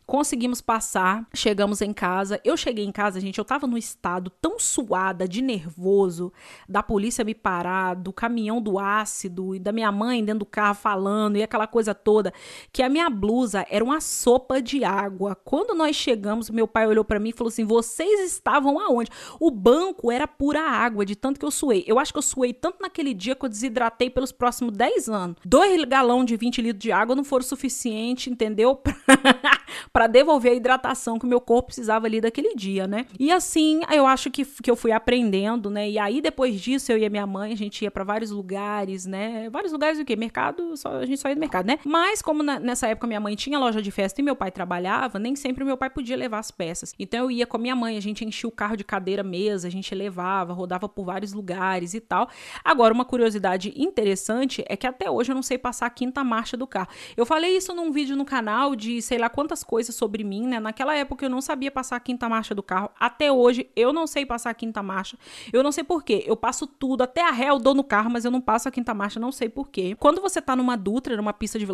[0.08, 2.40] Conseguimos passar, chegamos em casa.
[2.42, 6.32] Eu cheguei em casa, gente, eu tava no estado tão suada, de nervoso,
[6.66, 10.76] da polícia me parar, do caminhão do ácido e da minha mãe dentro do carro
[10.76, 12.32] falando e aquela coisa toda,
[12.72, 15.34] que a minha blusa era uma sopa de água.
[15.44, 19.50] Quando nós chegamos, meu pai olhou para mim e falou assim: "Vocês estavam aonde?" O
[19.50, 21.84] banco era pura água, de tanto que eu suei.
[21.86, 25.36] Eu acho que eu suei tanto naquele dia que eu desidratei pelos próximos 10 anos.
[25.44, 28.80] Dois galão de 20 litros de água não foram suficiente, entendeu?
[29.98, 33.06] para devolver a hidratação que o meu corpo precisava ali daquele dia, né?
[33.18, 35.90] E assim, eu acho que, que eu fui aprendendo, né?
[35.90, 39.06] E aí depois disso eu e a minha mãe, a gente ia para vários lugares,
[39.06, 39.50] né?
[39.50, 40.14] Vários lugares o quê?
[40.14, 41.80] Mercado, só, a gente só ia no mercado, né?
[41.84, 45.18] Mas como na, nessa época minha mãe tinha loja de festa e meu pai trabalhava,
[45.18, 46.94] nem sempre meu pai podia levar as peças.
[46.96, 49.66] Então eu ia com a minha mãe, a gente enchia o carro de cadeira, mesa,
[49.66, 52.28] a gente levava, rodava por vários lugares e tal.
[52.64, 56.56] Agora, uma curiosidade interessante é que até hoje eu não sei passar a quinta marcha
[56.56, 56.86] do carro.
[57.16, 60.60] Eu falei isso num vídeo no canal de sei lá quantas muitas sobre mim, né?
[60.60, 62.90] Naquela época eu não sabia passar a quinta marcha do carro.
[62.98, 65.18] Até hoje eu não sei passar a quinta marcha.
[65.52, 66.24] Eu não sei porquê.
[66.26, 68.70] Eu passo tudo, até a ré eu dou no carro, mas eu não passo a
[68.70, 69.96] quinta marcha, não sei porquê.
[69.98, 71.66] Quando você tá numa Dutra, numa pista de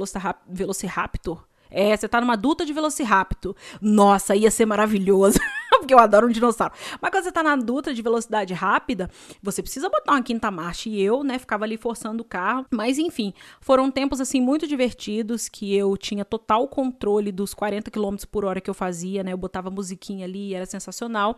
[0.48, 1.44] Velociraptor,
[1.74, 3.54] é, você tá numa duta de Velociraptor.
[3.80, 5.38] Nossa, ia ser maravilhoso.
[5.84, 6.72] porque eu adoro um dinossauro.
[7.00, 9.10] Mas quando você tá na duta de velocidade rápida,
[9.42, 10.88] você precisa botar uma quinta marcha.
[10.88, 12.66] E eu, né, ficava ali forçando o carro.
[12.70, 18.16] Mas enfim, foram tempos assim muito divertidos que eu tinha total controle dos 40 km
[18.30, 19.32] por hora que eu fazia, né?
[19.32, 21.36] Eu botava musiquinha ali, era sensacional.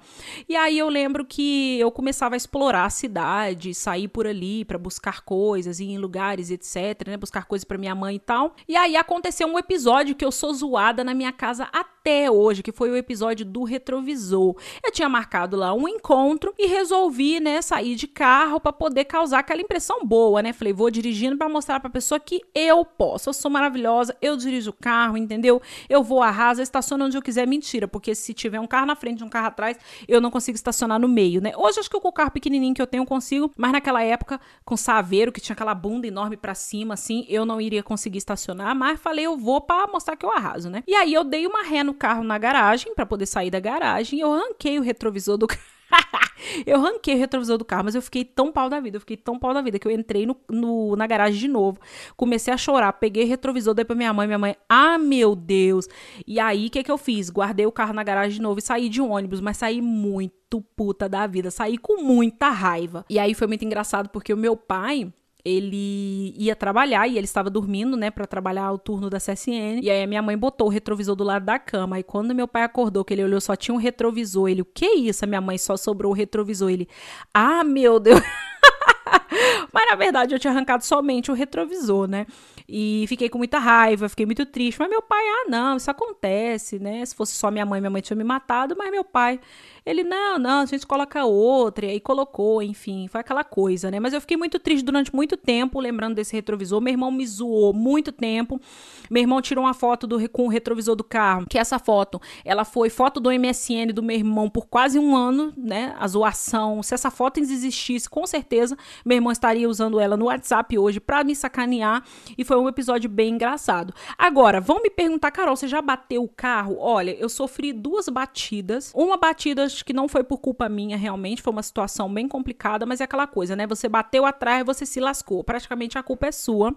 [0.48, 4.78] E aí eu lembro que eu começava a explorar a cidade, sair por ali para
[4.78, 7.16] buscar coisas, ir em lugares, etc, né?
[7.16, 8.54] Buscar coisas para minha mãe e tal.
[8.68, 12.72] E aí aconteceu um episódio que eu sou zoada na minha casa até hoje, que
[12.72, 14.56] foi o episódio do retrovisor.
[14.84, 19.38] Eu tinha marcado lá um encontro e resolvi, né, sair de carro para poder causar
[19.38, 20.52] aquela impressão boa, né?
[20.52, 24.70] Falei, vou dirigindo para mostrar para pessoa que eu posso, eu sou maravilhosa, eu dirijo
[24.70, 25.62] o carro, entendeu?
[25.88, 29.22] Eu vou arrasa, estaciono onde eu quiser, mentira, porque se tiver um carro na frente
[29.22, 31.52] um carro atrás, eu não consigo estacionar no meio, né?
[31.56, 34.76] Hoje acho que com o carro pequenininho que eu tenho consigo, mas naquela época com
[34.76, 39.00] saveiro que tinha aquela bunda enorme para cima assim, eu não iria conseguir estacionar, mas
[39.00, 40.84] falei, eu vou para mostrar que eu arraso, né?
[40.86, 44.20] E aí eu dei uma ré no carro na garagem para poder sair da garagem,
[44.20, 45.62] eu ranquei o retrovisor do carro.
[46.66, 49.16] eu ranquei o retrovisor do carro, mas eu fiquei tão pau da vida, eu fiquei
[49.16, 51.80] tão pau da vida que eu entrei no, no, na garagem de novo,
[52.16, 55.88] comecei a chorar, peguei o retrovisor, dei pra minha mãe, minha mãe, ah, meu Deus.
[56.26, 57.30] E aí, o que que eu fiz?
[57.30, 61.08] Guardei o carro na garagem de novo e saí de ônibus, mas saí muito puta
[61.08, 63.04] da vida, saí com muita raiva.
[63.08, 65.12] E aí foi muito engraçado porque o meu pai,
[65.46, 69.80] ele ia trabalhar e ele estava dormindo, né, para trabalhar o turno da CSN.
[69.80, 72.00] E aí a minha mãe botou o retrovisor do lado da cama.
[72.00, 74.48] E quando meu pai acordou, que ele olhou, só tinha um retrovisor.
[74.48, 75.24] Ele, o que é isso?
[75.24, 76.68] A minha mãe só sobrou o retrovisor.
[76.68, 76.88] Ele,
[77.32, 78.20] ah, meu Deus.
[79.72, 82.26] Mas na verdade eu tinha arrancado somente o retrovisor, né?
[82.68, 84.78] E fiquei com muita raiva, fiquei muito triste.
[84.80, 87.04] Mas meu pai, ah, não, isso acontece, né?
[87.04, 89.38] Se fosse só minha mãe, minha mãe tinha me matado, mas meu pai,
[89.86, 94.00] ele, não, não, a gente coloca outra, e aí colocou, enfim, foi aquela coisa, né?
[94.00, 96.80] Mas eu fiquei muito triste durante muito tempo, lembrando desse retrovisor.
[96.80, 98.60] Meu irmão me zoou muito tempo.
[99.08, 102.64] Meu irmão tirou uma foto do, com o retrovisor do carro, que essa foto, ela
[102.64, 105.94] foi foto do MSN do meu irmão por quase um ano, né?
[106.00, 106.82] A zoação.
[106.82, 111.22] Se essa foto existisse, com certeza, meu irmão estaria usando ela no WhatsApp hoje para
[111.22, 112.02] me sacanear.
[112.36, 113.94] E foi um episódio bem engraçado.
[114.18, 116.76] Agora, vão me perguntar, Carol, você já bateu o carro?
[116.80, 118.90] Olha, eu sofri duas batidas.
[118.92, 123.00] Uma batida que não foi por culpa minha, realmente, foi uma situação bem complicada, mas
[123.00, 123.66] é aquela coisa, né?
[123.66, 125.42] Você bateu atrás, você se lascou.
[125.44, 126.74] Praticamente a culpa é sua.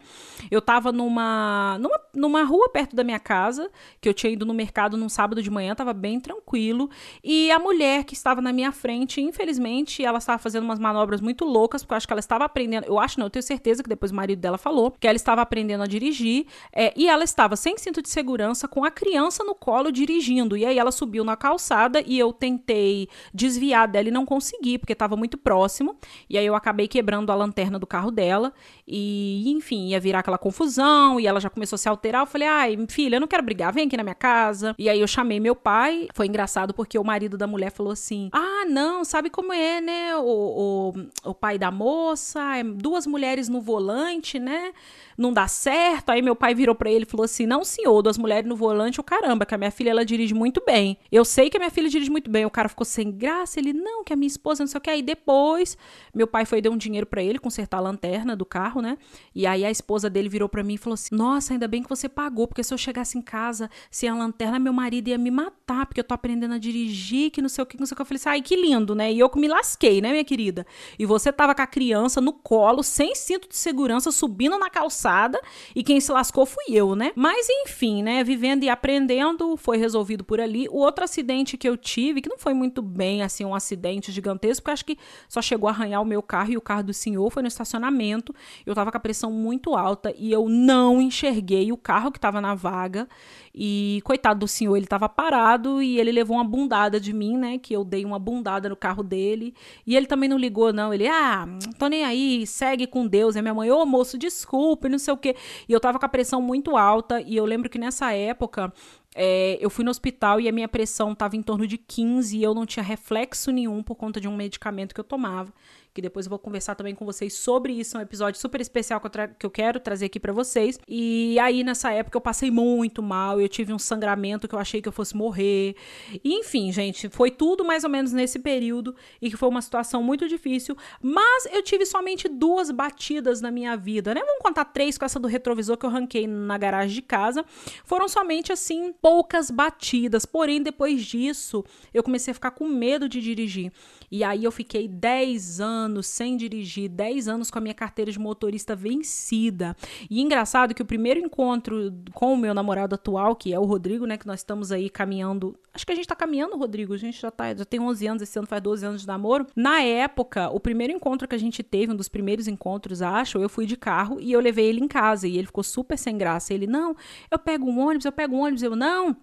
[0.49, 3.69] Eu tava numa, numa, numa rua perto da minha casa,
[4.01, 6.89] que eu tinha ido no mercado num sábado de manhã, tava bem tranquilo,
[7.23, 11.45] e a mulher que estava na minha frente, infelizmente, ela estava fazendo umas manobras muito
[11.45, 13.89] loucas, porque eu acho que ela estava aprendendo, eu acho não, eu tenho certeza que
[13.89, 17.55] depois o marido dela falou, que ela estava aprendendo a dirigir, é, e ela estava
[17.55, 21.35] sem cinto de segurança, com a criança no colo dirigindo, e aí ela subiu na
[21.35, 25.95] calçada e eu tentei tentei desviar dela e não consegui, porque estava muito próximo.
[26.29, 28.51] E aí eu acabei quebrando a lanterna do carro dela.
[28.87, 31.19] E, enfim, ia virar aquela confusão.
[31.19, 32.23] E ela já começou a se alterar.
[32.23, 34.75] Eu falei, ai, filha, eu não quero brigar, vem aqui na minha casa.
[34.77, 36.07] E aí eu chamei meu pai.
[36.13, 40.15] Foi engraçado porque o marido da mulher falou assim: Ah, não, sabe como é, né?
[40.17, 40.93] O,
[41.25, 44.71] o, o pai da moça, é duas mulheres no volante, né?
[45.19, 46.09] não dá certo.
[46.09, 48.99] Aí meu pai virou para ele e falou assim: Não, senhor, duas mulheres no volante,
[48.99, 50.97] o caramba, que a minha filha ela dirige muito bem.
[51.11, 52.45] Eu sei que a minha filha dirige muito bem.
[52.45, 53.59] O cara ficou sem graça.
[53.59, 54.89] Ele, não, que a minha esposa não sei o que.
[54.89, 55.77] Aí depois,
[56.13, 58.97] meu pai foi deu um dinheiro para ele consertar a lanterna do carro, né?
[59.33, 61.89] E aí a esposa dele virou para mim e falou assim: Nossa, ainda bem que
[61.89, 65.31] você pagou, porque se eu chegasse em casa sem a lanterna, meu marido ia me
[65.31, 67.95] matar, porque eu tô aprendendo a dirigir, que não sei o que, não sei o
[67.95, 68.01] que.
[68.01, 69.11] Eu falei assim: Ai, que lindo, né?
[69.11, 70.65] E eu que me lasquei, né, minha querida?
[70.97, 75.39] E você tava com a criança no colo, sem cinto de segurança, subindo na calçada
[75.75, 77.11] e quem se lascou fui eu, né?
[77.15, 78.23] Mas enfim, né?
[78.23, 80.67] Vivendo e aprendendo, foi resolvido por ali.
[80.69, 84.63] O outro acidente que eu tive, que não foi muito bem assim um acidente gigantesco,
[84.63, 87.29] porque acho que só chegou a arranhar o meu carro e o carro do senhor
[87.31, 88.33] foi no estacionamento.
[88.65, 92.39] Eu tava com a pressão muito alta e eu não enxerguei o carro que tava
[92.41, 93.07] na vaga.
[93.53, 97.57] E coitado do senhor, ele tava parado e ele levou uma bundada de mim, né?
[97.57, 99.53] Que eu dei uma bundada no carro dele.
[99.85, 100.93] E ele também não ligou, não.
[100.93, 103.35] Ele, ah, tô nem aí, segue com Deus.
[103.35, 105.35] E minha mãe, ô moço, desculpe, não sei o quê.
[105.67, 107.21] E eu tava com a pressão muito alta.
[107.21, 108.71] E eu lembro que nessa época
[109.15, 112.43] é, eu fui no hospital e a minha pressão estava em torno de 15 e
[112.43, 115.51] eu não tinha reflexo nenhum por conta de um medicamento que eu tomava,
[115.99, 119.01] que depois eu vou conversar também com vocês sobre isso, é um episódio super especial
[119.01, 120.79] que eu, que eu quero trazer aqui para vocês.
[120.87, 124.81] E aí nessa época eu passei muito mal, eu tive um sangramento que eu achei
[124.81, 125.75] que eu fosse morrer.
[126.23, 130.01] E, enfim, gente, foi tudo mais ou menos nesse período e que foi uma situação
[130.01, 134.21] muito difícil, mas eu tive somente duas batidas na minha vida, né?
[134.21, 137.43] Vamos contar três com essa do retrovisor que eu ranquei na garagem de casa.
[137.83, 143.19] Foram somente assim poucas batidas, porém depois disso eu comecei a ficar com medo de
[143.19, 143.73] dirigir.
[144.11, 148.19] E aí eu fiquei 10 anos sem dirigir, 10 anos com a minha carteira de
[148.19, 149.75] motorista vencida.
[150.09, 154.05] E engraçado que o primeiro encontro com o meu namorado atual, que é o Rodrigo,
[154.05, 157.19] né, que nós estamos aí caminhando, acho que a gente tá caminhando, Rodrigo, a gente
[157.19, 159.45] já tá, já tem 11 anos, esse ano faz 12 anos de namoro.
[159.55, 163.49] Na época, o primeiro encontro que a gente teve, um dos primeiros encontros, acho, eu
[163.49, 166.53] fui de carro e eu levei ele em casa e ele ficou super sem graça.
[166.53, 166.95] Ele, não,
[167.29, 169.15] eu pego um ônibus, eu pego um ônibus, eu, não,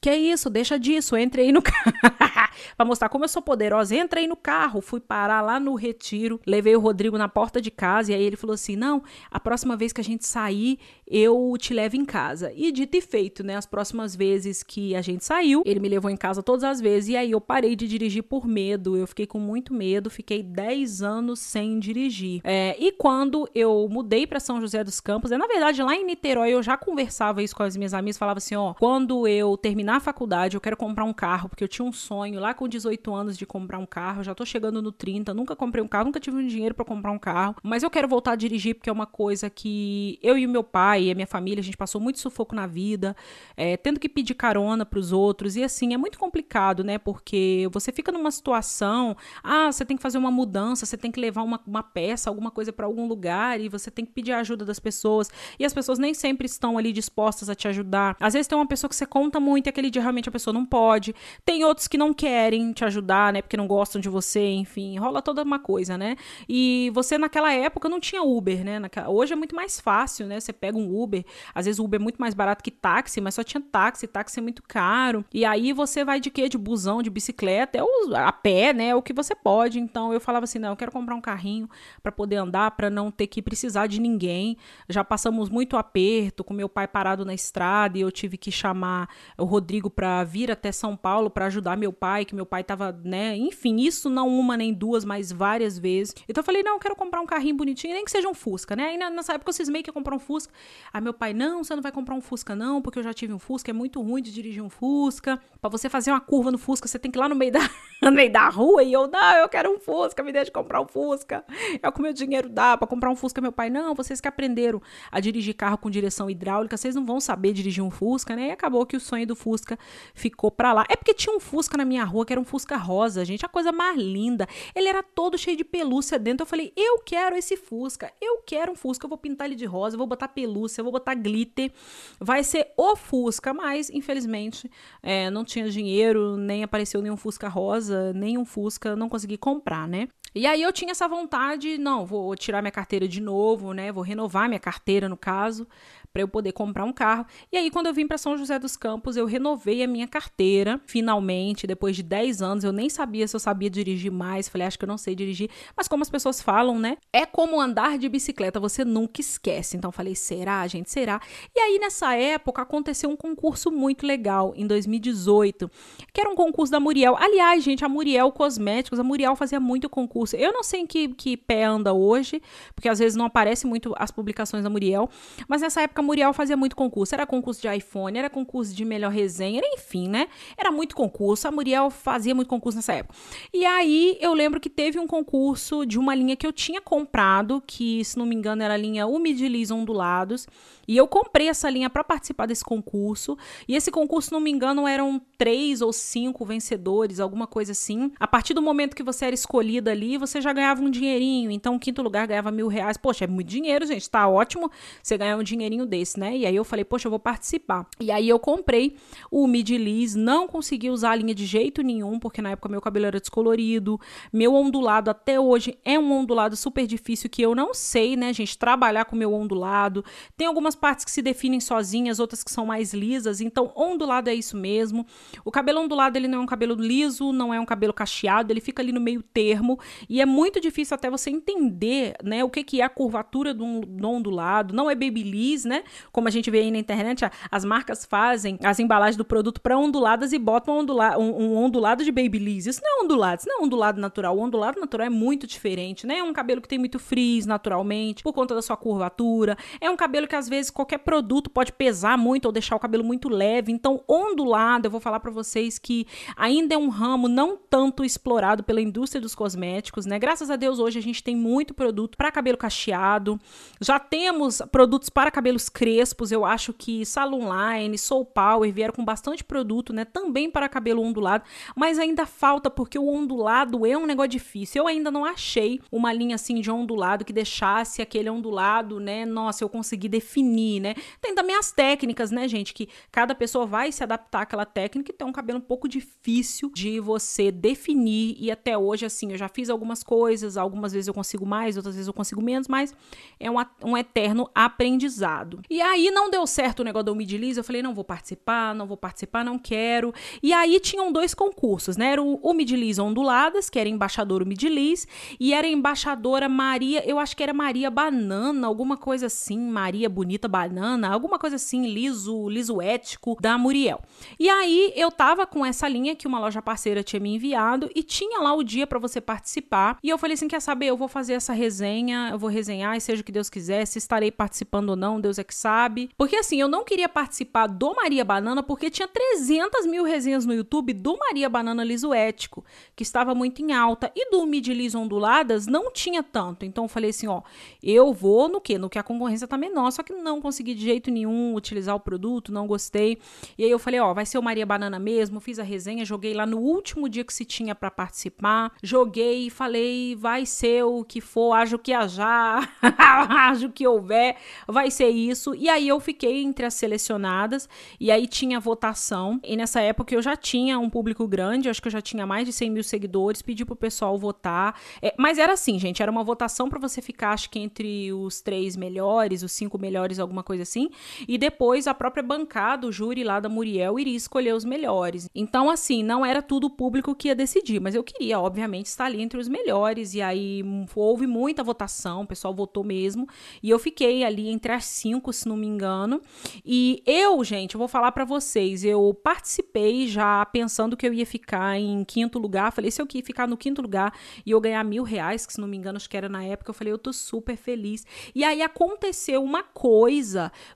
[0.00, 1.92] que isso, deixa disso, entrei no carro.
[2.76, 6.74] para mostrar como eu sou poderosa, entrei no carro, fui parar lá no retiro, levei
[6.74, 9.92] o Rodrigo na porta de casa e aí ele falou assim: "Não, a próxima vez
[9.92, 10.78] que a gente sair,
[11.10, 12.52] eu te levo em casa".
[12.54, 13.56] E dito e feito, né?
[13.56, 17.10] As próximas vezes que a gente saiu, ele me levou em casa todas as vezes
[17.10, 18.96] e aí eu parei de dirigir por medo.
[18.96, 22.40] Eu fiquei com muito medo, fiquei 10 anos sem dirigir.
[22.44, 26.06] É, e quando eu mudei para São José dos Campos, é, na verdade lá em
[26.06, 29.90] Niterói eu já conversava isso com as minhas amigas, falava assim, ó, quando eu terminar
[29.90, 33.12] na faculdade, eu quero comprar um carro, porque eu tinha um sonho lá com 18
[33.12, 36.20] anos de comprar um carro, já tô chegando no 30, nunca comprei um carro, nunca
[36.20, 38.92] tive um dinheiro para comprar um carro, mas eu quero voltar a dirigir porque é
[38.92, 42.00] uma coisa que eu e o meu pai e a minha família, a gente passou
[42.00, 43.16] muito sufoco na vida,
[43.56, 46.98] é, tendo que pedir carona para os outros, e assim, é muito complicado, né?
[46.98, 51.20] Porque você fica numa situação, ah, você tem que fazer uma mudança, você tem que
[51.20, 54.40] levar uma, uma peça, alguma coisa para algum lugar, e você tem que pedir a
[54.40, 58.16] ajuda das pessoas, e as pessoas nem sempre estão ali dispostas a te ajudar.
[58.20, 60.52] Às vezes tem uma pessoa que você conta muito e aquele dia realmente a pessoa
[60.52, 61.14] não pode.
[61.44, 63.42] Tem outros que não querem te ajudar, né?
[63.42, 66.16] Porque não gostam de você, enfim, rola toda uma coisa, né?
[66.48, 68.78] E você naquela época não tinha Uber, né?
[68.78, 69.08] Naquela...
[69.08, 70.40] Hoje é muito mais fácil, né?
[70.40, 71.24] Você pega um Uber,
[71.54, 74.38] às vezes o Uber é muito mais barato que táxi, mas só tinha táxi, táxi
[74.38, 75.24] é muito caro.
[75.32, 76.48] E aí você vai de quê?
[76.48, 78.14] De busão, de bicicleta, é o...
[78.14, 78.88] a pé, né?
[78.88, 79.78] É o que você pode.
[79.78, 81.68] Então eu falava assim, não, eu quero comprar um carrinho
[82.02, 84.56] para poder andar, para não ter que precisar de ninguém.
[84.88, 89.08] Já passamos muito aperto com meu pai parado na estrada e eu tive que chamar
[89.38, 92.92] o Rodrigo para vir até São Paulo para ajudar meu pai, que meu pai tava,
[93.04, 93.36] né?
[93.36, 96.14] Enfim, isso não uma nem duas, mas várias vezes.
[96.28, 98.76] Então eu falei, não, eu quero comprar um carrinho bonitinho, nem que seja um Fusca,
[98.76, 98.84] né?
[98.84, 100.52] Aí nessa época eu cismei que ia comprar um Fusca.
[100.92, 103.32] Aí meu pai, não, você não vai comprar um Fusca, não, porque eu já tive
[103.32, 105.40] um Fusca, é muito ruim de dirigir um Fusca.
[105.60, 107.60] Para você fazer uma curva no Fusca, você tem que ir lá no meio da,
[108.02, 108.82] no meio da rua.
[108.82, 111.44] E eu, não, eu quero um Fusca, me deixa comprar um Fusca.
[111.82, 113.40] É o que meu dinheiro dá para comprar um Fusca.
[113.40, 117.20] Meu pai, não, vocês que aprenderam a dirigir carro com direção hidráulica, vocês não vão
[117.20, 118.48] saber dirigir um Fusca, né?
[118.48, 119.78] E acabou que o sonho do Fusca
[120.14, 120.84] ficou pra lá.
[120.88, 123.48] É porque tinha um Fusca na minha rua, que era um Fusca rosa, gente, a
[123.48, 124.46] coisa mais linda.
[124.74, 126.44] Ele era todo cheio de pelúcia dentro.
[126.44, 129.66] Eu falei, eu quero esse Fusca, eu quero um Fusca, eu vou pintar ele de
[129.66, 131.72] rosa, vou botar pelúcia, eu vou botar glitter.
[132.20, 134.70] Vai ser o Fusca, mas infelizmente
[135.02, 139.88] é, não tinha dinheiro, nem apareceu nenhum Fusca rosa, nem um Fusca, não consegui comprar,
[139.88, 140.08] né?
[140.32, 143.90] E aí eu tinha essa vontade, não, vou tirar minha carteira de novo, né?
[143.90, 145.66] Vou renovar minha carteira no caso,
[146.12, 147.24] para eu poder comprar um carro.
[147.52, 150.80] E aí, quando eu vim para São José dos Campos, eu renovei a minha carteira,
[150.84, 152.64] finalmente, depois de 10 anos.
[152.64, 154.48] Eu nem sabia se eu sabia dirigir mais.
[154.48, 155.48] Falei, acho que eu não sei dirigir.
[155.76, 156.96] Mas como as pessoas falam, né?
[157.12, 159.76] É como andar de bicicleta, você nunca esquece.
[159.76, 160.90] Então, falei, será, gente?
[160.90, 161.20] Será?
[161.54, 165.70] E aí, nessa época, aconteceu um concurso muito legal, em 2018,
[166.12, 167.16] que era um concurso da Muriel.
[167.16, 170.34] Aliás, gente, a Muriel Cosméticos, a Muriel fazia muito concurso.
[170.34, 172.42] Eu não sei em que, que pé anda hoje,
[172.74, 175.08] porque às vezes não aparece muito as publicações da Muriel,
[175.46, 177.14] mas nessa época época, a Muriel fazia muito concurso.
[177.14, 180.28] Era concurso de iPhone, era concurso de melhor resenha, era, enfim, né?
[180.56, 181.46] Era muito concurso.
[181.46, 183.14] A Muriel fazia muito concurso nessa época.
[183.52, 187.62] E aí eu lembro que teve um concurso de uma linha que eu tinha comprado,
[187.66, 190.48] que, se não me engano, era a linha Umidiliz Ondulados.
[190.90, 193.38] E eu comprei essa linha para participar desse concurso.
[193.68, 198.10] E esse concurso, não me engano, eram três ou cinco vencedores, alguma coisa assim.
[198.18, 201.48] A partir do momento que você era escolhida ali, você já ganhava um dinheirinho.
[201.48, 202.96] Então, quinto lugar ganhava mil reais.
[202.96, 204.10] Poxa, é muito dinheiro, gente.
[204.10, 204.68] Tá ótimo
[205.00, 206.36] você ganhar um dinheirinho desse, né?
[206.36, 207.86] E aí eu falei, poxa, eu vou participar.
[208.00, 208.96] E aí eu comprei
[209.30, 212.80] o Mid Liz, não consegui usar a linha de jeito nenhum, porque na época meu
[212.80, 213.96] cabelo era descolorido.
[214.32, 218.58] Meu ondulado até hoje é um ondulado super difícil que eu não sei, né, gente,
[218.58, 220.04] trabalhar com meu ondulado.
[220.36, 223.40] Tem algumas partes que se definem sozinhas, outras que são mais lisas.
[223.40, 225.06] Então, ondulado é isso mesmo.
[225.44, 228.60] O cabelo ondulado, ele não é um cabelo liso, não é um cabelo cacheado, ele
[228.60, 229.78] fica ali no meio termo.
[230.08, 233.80] e é muito difícil até você entender, né, o que, que é a curvatura do,
[233.80, 234.74] do ondulado.
[234.74, 235.84] Não é babyliss, né?
[236.10, 239.78] Como a gente vê aí na internet, as marcas fazem as embalagens do produto para
[239.78, 242.66] onduladas e botam ondula um, um, ondulado de babyliss.
[242.66, 244.36] Isso não é ondulado, isso não é ondulado natural.
[244.36, 246.18] O ondulado natural é muito diferente, né?
[246.18, 249.56] É um cabelo que tem muito frizz naturalmente, por conta da sua curvatura.
[249.80, 253.04] É um cabelo que às vezes qualquer produto pode pesar muito ou deixar o cabelo
[253.04, 253.72] muito leve.
[253.72, 256.06] Então, ondulado, eu vou falar para vocês que
[256.36, 260.18] ainda é um ramo não tanto explorado pela indústria dos cosméticos, né?
[260.18, 263.38] Graças a Deus hoje a gente tem muito produto para cabelo cacheado.
[263.80, 266.32] Já temos produtos para cabelos crespos.
[266.32, 270.04] Eu acho que Salon Line, Soul Power vieram com bastante produto, né?
[270.04, 271.44] Também para cabelo ondulado,
[271.76, 274.82] mas ainda falta porque o ondulado é um negócio difícil.
[274.82, 279.24] Eu ainda não achei uma linha assim de ondulado que deixasse aquele ondulado, né?
[279.24, 280.49] Nossa, eu consegui definir,
[280.80, 280.94] né?
[281.20, 285.14] Tem também as técnicas, né, gente, que cada pessoa vai se adaptar àquela técnica e
[285.14, 289.48] tem um cabelo um pouco difícil de você definir e até hoje assim, eu já
[289.48, 292.94] fiz algumas coisas, algumas vezes eu consigo mais, outras vezes eu consigo menos, mas
[293.38, 295.60] é um, um eterno aprendizado.
[295.68, 298.86] E aí não deu certo o negócio da Umidiliz, eu falei, não vou participar, não
[298.86, 300.12] vou participar, não quero.
[300.42, 302.12] E aí tinham dois concursos, né?
[302.12, 305.06] Era o Umidiliz Onduladas, que era embaixador Umidiliz,
[305.38, 310.39] e era embaixadora Maria, eu acho que era Maria Banana, alguma coisa assim, Maria Bonita
[310.48, 314.00] Banana, alguma coisa assim, liso, liso ético da Muriel.
[314.38, 318.02] E aí eu tava com essa linha que uma loja parceira tinha me enviado e
[318.02, 319.98] tinha lá o dia para você participar.
[320.02, 323.00] E eu falei assim, quer saber, eu vou fazer essa resenha, eu vou resenhar e
[323.00, 326.10] seja o que Deus quiser, se estarei participando ou não, Deus é que sabe.
[326.16, 330.54] Porque assim, eu não queria participar do Maria Banana porque tinha 300 mil resenhas no
[330.54, 334.98] YouTube do Maria Banana liso ético, que estava muito em alta, e do Mid Liso
[334.98, 336.64] Onduladas não tinha tanto.
[336.64, 337.42] Então eu falei assim, ó,
[337.82, 338.78] eu vou no que?
[338.78, 342.00] No que a concorrência tá menor, só que não consegui de jeito nenhum utilizar o
[342.00, 343.16] produto, não gostei.
[343.56, 346.34] E aí eu falei, ó, vai ser o Maria Banana mesmo, fiz a resenha, joguei
[346.34, 351.02] lá no último dia que se tinha para participar, joguei e falei, vai ser o
[351.02, 352.70] que for, ajo que hajar,
[353.50, 354.36] ajo que houver,
[354.68, 355.54] vai ser isso.
[355.54, 360.20] E aí eu fiquei entre as selecionadas, e aí tinha votação, e nessa época eu
[360.20, 363.42] já tinha um público grande, acho que eu já tinha mais de 100 mil seguidores,
[363.42, 367.30] pedi pro pessoal votar, é, mas era assim, gente, era uma votação para você ficar,
[367.30, 370.90] acho que entre os três melhores, os cinco melhores, alguma coisa assim,
[371.26, 375.28] e depois a própria bancada, o júri lá da Muriel, iria escolher os melhores.
[375.34, 379.06] Então, assim, não era tudo o público que ia decidir, mas eu queria, obviamente, estar
[379.06, 380.62] ali entre os melhores, e aí
[380.94, 383.26] houve muita votação, o pessoal votou mesmo,
[383.62, 386.20] e eu fiquei ali entre as cinco, se não me engano,
[386.64, 391.26] e eu, gente, eu vou falar para vocês, eu participei já pensando que eu ia
[391.26, 394.12] ficar em quinto lugar, falei, se eu ia ficar no quinto lugar
[394.44, 396.70] e eu ganhar mil reais, que se não me engano, acho que era na época,
[396.70, 398.04] eu falei, eu tô super feliz.
[398.34, 400.09] E aí aconteceu uma coisa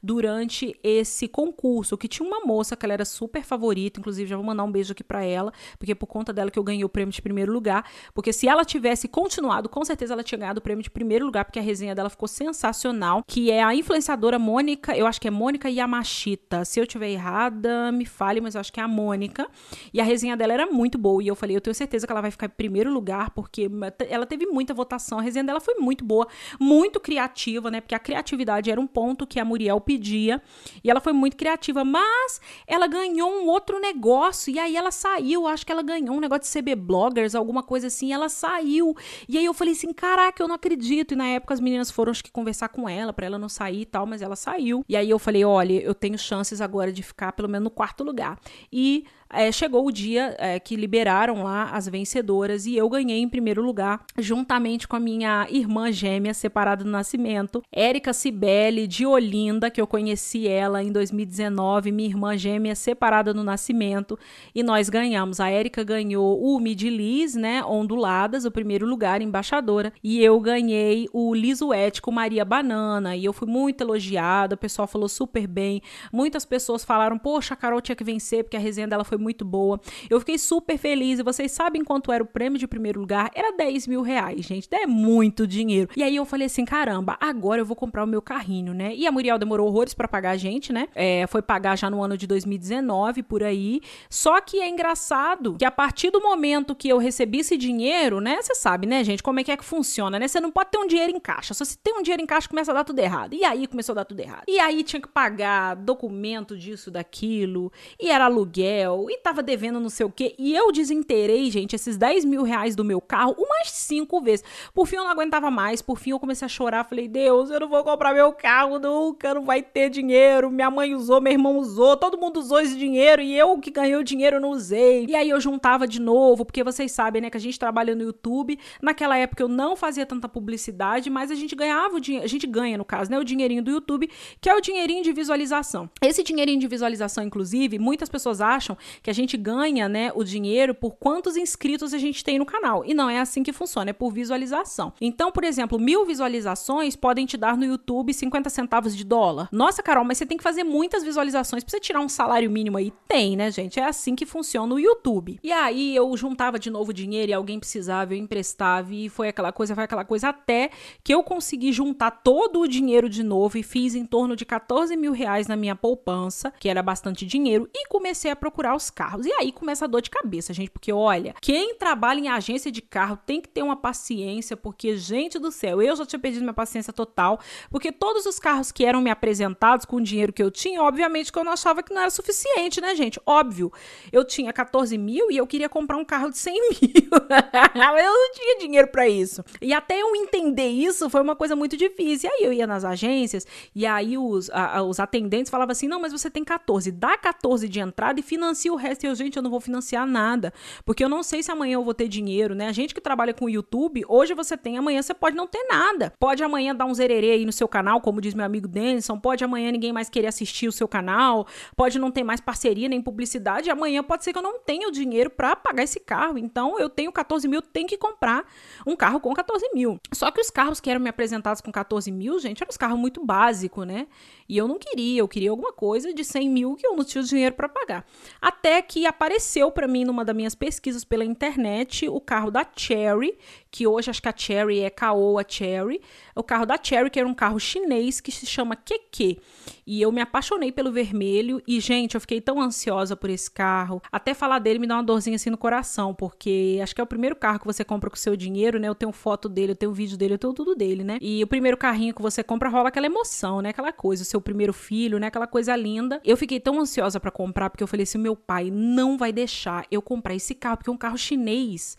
[0.02, 4.44] durante esse concurso, que tinha uma moça que ela era super favorita, inclusive já vou
[4.44, 7.12] mandar um beijo aqui para ela, porque por conta dela que eu ganhei o prêmio
[7.12, 10.82] de primeiro lugar, porque se ela tivesse continuado, com certeza ela tinha ganhado o prêmio
[10.82, 15.06] de primeiro lugar, porque a resenha dela ficou sensacional, que é a influenciadora Mônica, eu
[15.06, 16.64] acho que é Mônica Yamashita.
[16.64, 19.48] Se eu tiver errada, me fale, mas eu acho que é a Mônica.
[19.92, 22.20] E a resenha dela era muito boa, e eu falei, eu tenho certeza que ela
[22.20, 23.70] vai ficar em primeiro lugar, porque
[24.08, 26.26] ela teve muita votação, a resenha dela foi muito boa,
[26.60, 27.80] muito criativa, né?
[27.80, 30.42] Porque a criatividade era um ponto que a Muriel pedia,
[30.82, 35.46] e ela foi muito criativa, mas ela ganhou um outro negócio, e aí ela saiu,
[35.46, 38.94] acho que ela ganhou um negócio de CB Bloggers, alguma coisa assim, ela saiu.
[39.28, 41.12] E aí eu falei assim, caraca, eu não acredito.
[41.12, 43.82] E na época as meninas foram, acho que, conversar com ela, para ela não sair
[43.82, 44.84] e tal, mas ela saiu.
[44.88, 48.04] E aí eu falei, olha, eu tenho chances agora de ficar pelo menos no quarto
[48.04, 48.38] lugar.
[48.72, 49.04] E
[49.34, 53.62] é, chegou o dia é, que liberaram lá as vencedoras e eu ganhei em primeiro
[53.62, 59.80] lugar, juntamente com a minha irmã gêmea separada do nascimento, Érica Cibele de Olinda, que
[59.80, 64.18] eu conheci ela em 2019, minha irmã gêmea separada no nascimento,
[64.54, 65.40] e nós ganhamos.
[65.40, 71.34] A Érica ganhou o Midliz, né, onduladas, o primeiro lugar, embaixadora, e eu ganhei o
[71.34, 76.44] liso ético Maria Banana, e eu fui muito elogiada, o pessoal falou super bem, muitas
[76.44, 79.80] pessoas falaram, poxa, a Carol tinha que vencer, porque a resenha dela foi muito boa.
[80.08, 81.18] Eu fiquei super feliz.
[81.18, 83.30] E vocês sabem quanto era o prêmio de primeiro lugar?
[83.34, 84.68] Era 10 mil reais, gente.
[84.70, 85.88] É muito dinheiro.
[85.96, 88.94] E aí eu falei assim: caramba, agora eu vou comprar o meu carrinho, né?
[88.94, 90.88] E a Muriel demorou horrores para pagar a gente, né?
[90.94, 93.80] É, foi pagar já no ano de 2019, por aí.
[94.10, 98.40] Só que é engraçado que a partir do momento que eu recebi esse dinheiro, né?
[98.42, 100.28] Você sabe, né, gente, como é que é que funciona, né?
[100.28, 101.54] Você não pode ter um dinheiro em caixa.
[101.54, 103.34] Só se tem um dinheiro em caixa, começa a dar tudo errado.
[103.34, 104.44] E aí começou a dar tudo errado.
[104.46, 110.06] E aí tinha que pagar documento disso, daquilo, e era aluguel, tava devendo não sei
[110.06, 110.34] o quê.
[110.38, 114.44] E eu desinterei, gente, esses 10 mil reais do meu carro umas cinco vezes.
[114.72, 115.82] Por fim, eu não aguentava mais.
[115.82, 116.84] Por fim, eu comecei a chorar.
[116.84, 120.50] Falei, Deus, eu não vou comprar meu carro nunca, não vai ter dinheiro.
[120.50, 123.96] Minha mãe usou, meu irmão usou, todo mundo usou esse dinheiro e eu que ganhei
[123.96, 125.06] o dinheiro não usei.
[125.06, 128.02] E aí eu juntava de novo, porque vocês sabem, né, que a gente trabalha no
[128.02, 128.58] YouTube.
[128.82, 132.46] Naquela época eu não fazia tanta publicidade, mas a gente ganhava o dinheiro, a gente
[132.46, 135.88] ganha, no caso, né, o dinheirinho do YouTube, que é o dinheirinho de visualização.
[136.02, 140.74] Esse dinheirinho de visualização, inclusive, muitas pessoas acham que a gente ganha, né, o dinheiro
[140.74, 142.84] por quantos inscritos a gente tem no canal.
[142.84, 144.92] E não é assim que funciona, é por visualização.
[145.00, 149.48] Então, por exemplo, mil visualizações podem te dar no YouTube 50 centavos de dólar.
[149.52, 152.76] Nossa, Carol, mas você tem que fazer muitas visualizações pra você tirar um salário mínimo
[152.76, 152.92] aí.
[153.08, 153.78] Tem, né, gente?
[153.78, 155.38] É assim que funciona o YouTube.
[155.42, 159.52] E aí eu juntava de novo dinheiro e alguém precisava, eu emprestava e foi aquela
[159.52, 160.70] coisa, foi aquela coisa até
[161.02, 164.96] que eu consegui juntar todo o dinheiro de novo e fiz em torno de 14
[164.96, 169.26] mil reais na minha poupança, que era bastante dinheiro, e comecei a procurar os carros.
[169.26, 172.80] E aí começa a dor de cabeça, gente, porque olha, quem trabalha em agência de
[172.80, 176.54] carro tem que ter uma paciência, porque, gente do céu, eu já tinha perdido minha
[176.54, 180.50] paciência total, porque todos os carros que eram me apresentados com o dinheiro que eu
[180.50, 183.20] tinha, obviamente que eu não achava que não era suficiente, né, gente?
[183.26, 183.72] Óbvio.
[184.12, 187.10] Eu tinha 14 mil e eu queria comprar um carro de 100 mil.
[187.12, 189.44] eu não tinha dinheiro para isso.
[189.60, 192.30] E até eu entender isso foi uma coisa muito difícil.
[192.30, 196.00] E aí eu ia nas agências e aí os, a, os atendentes falavam assim: não,
[196.00, 199.04] mas você tem 14, dá 14 de entrada e financia o resto.
[199.04, 200.52] Eu, gente, eu não vou financiar nada,
[200.84, 202.68] porque eu não sei se amanhã eu vou ter dinheiro, né?
[202.68, 205.64] A gente que trabalha com o YouTube, hoje você tem, amanhã você pode não ter
[205.68, 206.12] nada.
[206.18, 209.44] Pode amanhã dar um zererê aí no seu canal, como diz meu amigo Denison, pode
[209.44, 211.46] amanhã ninguém mais querer assistir o seu canal,
[211.76, 214.90] pode não ter mais parceria nem publicidade, amanhã pode ser que eu não tenha o
[214.90, 216.38] dinheiro para pagar esse carro.
[216.38, 218.44] Então eu tenho 14 mil, tenho que comprar
[218.86, 219.98] um carro com 14 mil.
[220.12, 222.98] Só que os carros que eram me apresentados com 14 mil, gente, eram os carros
[222.98, 224.06] muito básicos, né?
[224.48, 227.22] E eu não queria, eu queria alguma coisa de 100 mil que eu não tinha
[227.22, 228.06] dinheiro para pagar.
[228.40, 233.36] Até que apareceu para mim numa das minhas pesquisas pela internet o carro da Cherry,
[233.74, 236.00] que hoje acho que a Cherry é Caoa Cherry,
[236.32, 239.40] o carro da Cherry, que era um carro chinês que se chama Keke.
[239.84, 244.00] E eu me apaixonei pelo vermelho e, gente, eu fiquei tão ansiosa por esse carro.
[244.12, 247.06] Até falar dele me dá uma dorzinha assim no coração, porque acho que é o
[247.06, 248.86] primeiro carro que você compra com o seu dinheiro, né?
[248.86, 251.18] Eu tenho foto dele, eu tenho vídeo dele, eu tenho tudo dele, né?
[251.20, 253.70] E o primeiro carrinho que você compra rola aquela emoção, né?
[253.70, 255.26] Aquela coisa, o seu primeiro filho, né?
[255.26, 256.20] Aquela coisa linda.
[256.24, 259.84] Eu fiquei tão ansiosa para comprar porque eu falei assim: meu pai não vai deixar
[259.90, 261.98] eu comprar esse carro, porque é um carro chinês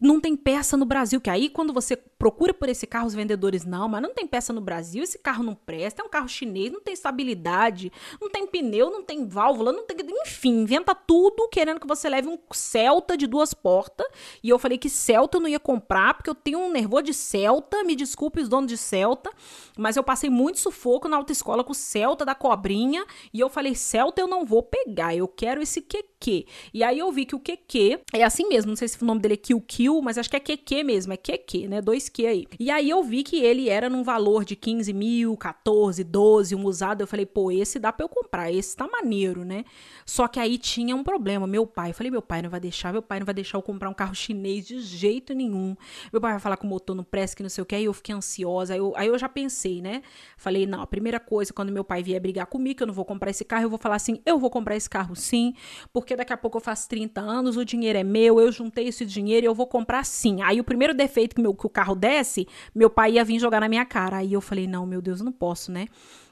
[0.00, 1.20] não tem peça no Brasil.
[1.20, 4.52] Que aí, quando você procura por esse carro, os vendedores, não, mas não tem peça
[4.52, 8.46] no Brasil, esse carro não presta, é um carro chinês, não tem estabilidade, não tem
[8.46, 9.96] pneu, não tem válvula, não tem.
[10.26, 14.06] Enfim, inventa tudo querendo que você leve um Celta de duas portas.
[14.42, 17.14] E eu falei que Celta eu não ia comprar, porque eu tenho um nervoso de
[17.14, 19.30] Celta, me desculpe os donos de Celta,
[19.76, 23.74] mas eu passei muito sufoco na autoescola com o Celta da cobrinha, e eu falei,
[23.74, 26.46] Celta eu não vou pegar, eu quero esse QQ.
[26.74, 29.20] E aí eu vi que o QQ é assim mesmo, não sei se o nome
[29.20, 31.80] dele é QQ mas acho que é QQ mesmo, é QQ, né?
[32.10, 32.46] 2Q aí.
[32.58, 36.64] E aí eu vi que ele era num valor de 15 mil, 14, 12, um
[36.64, 37.02] usado.
[37.02, 39.64] Eu falei, pô, esse dá pra eu comprar, esse tá maneiro, né?
[40.06, 41.46] Só que aí tinha um problema.
[41.46, 43.62] Meu pai, eu falei, meu pai não vai deixar, meu pai não vai deixar eu
[43.62, 45.76] comprar um carro chinês de jeito nenhum.
[46.12, 47.74] Meu pai vai falar que o motor não presta, que não sei o que.
[47.74, 48.74] Aí eu fiquei ansiosa.
[48.74, 50.02] Aí eu, aí eu já pensei, né?
[50.36, 53.04] Falei, não, a primeira coisa, quando meu pai vier brigar comigo, que eu não vou
[53.04, 55.54] comprar esse carro, eu vou falar assim, eu vou comprar esse carro sim,
[55.92, 59.04] porque daqui a pouco eu faço 30 anos, o dinheiro é meu, eu juntei esse
[59.04, 60.42] dinheiro e eu vou comprar comprar sim.
[60.42, 63.60] Aí o primeiro defeito que, meu, que o carro desce, meu pai ia vir jogar
[63.60, 64.18] na minha cara.
[64.18, 65.88] Aí eu falei, não, meu Deus, eu não posso, né?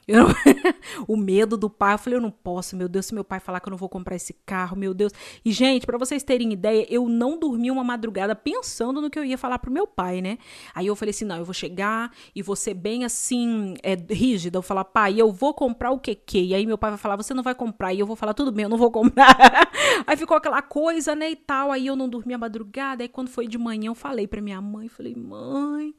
[0.07, 0.25] Eu,
[1.05, 3.59] o medo do pai, eu falei, eu não posso, meu Deus, se meu pai falar
[3.59, 5.11] que eu não vou comprar esse carro, meu Deus.
[5.43, 9.25] E, gente, para vocês terem ideia, eu não dormi uma madrugada pensando no que eu
[9.25, 10.37] ia falar pro meu pai, né?
[10.73, 14.57] Aí eu falei assim, não, eu vou chegar e vou ser bem assim, é, rígida.
[14.57, 16.41] Eu falar, pai, eu vou comprar o que que?
[16.41, 17.93] E aí meu pai vai falar, você não vai comprar.
[17.93, 19.35] E eu vou falar, tudo bem, eu não vou comprar.
[20.07, 21.69] aí ficou aquela coisa, né, e tal.
[21.69, 23.03] Aí eu não dormi a madrugada.
[23.03, 25.93] Aí quando foi de manhã, eu falei pra minha mãe, falei, mãe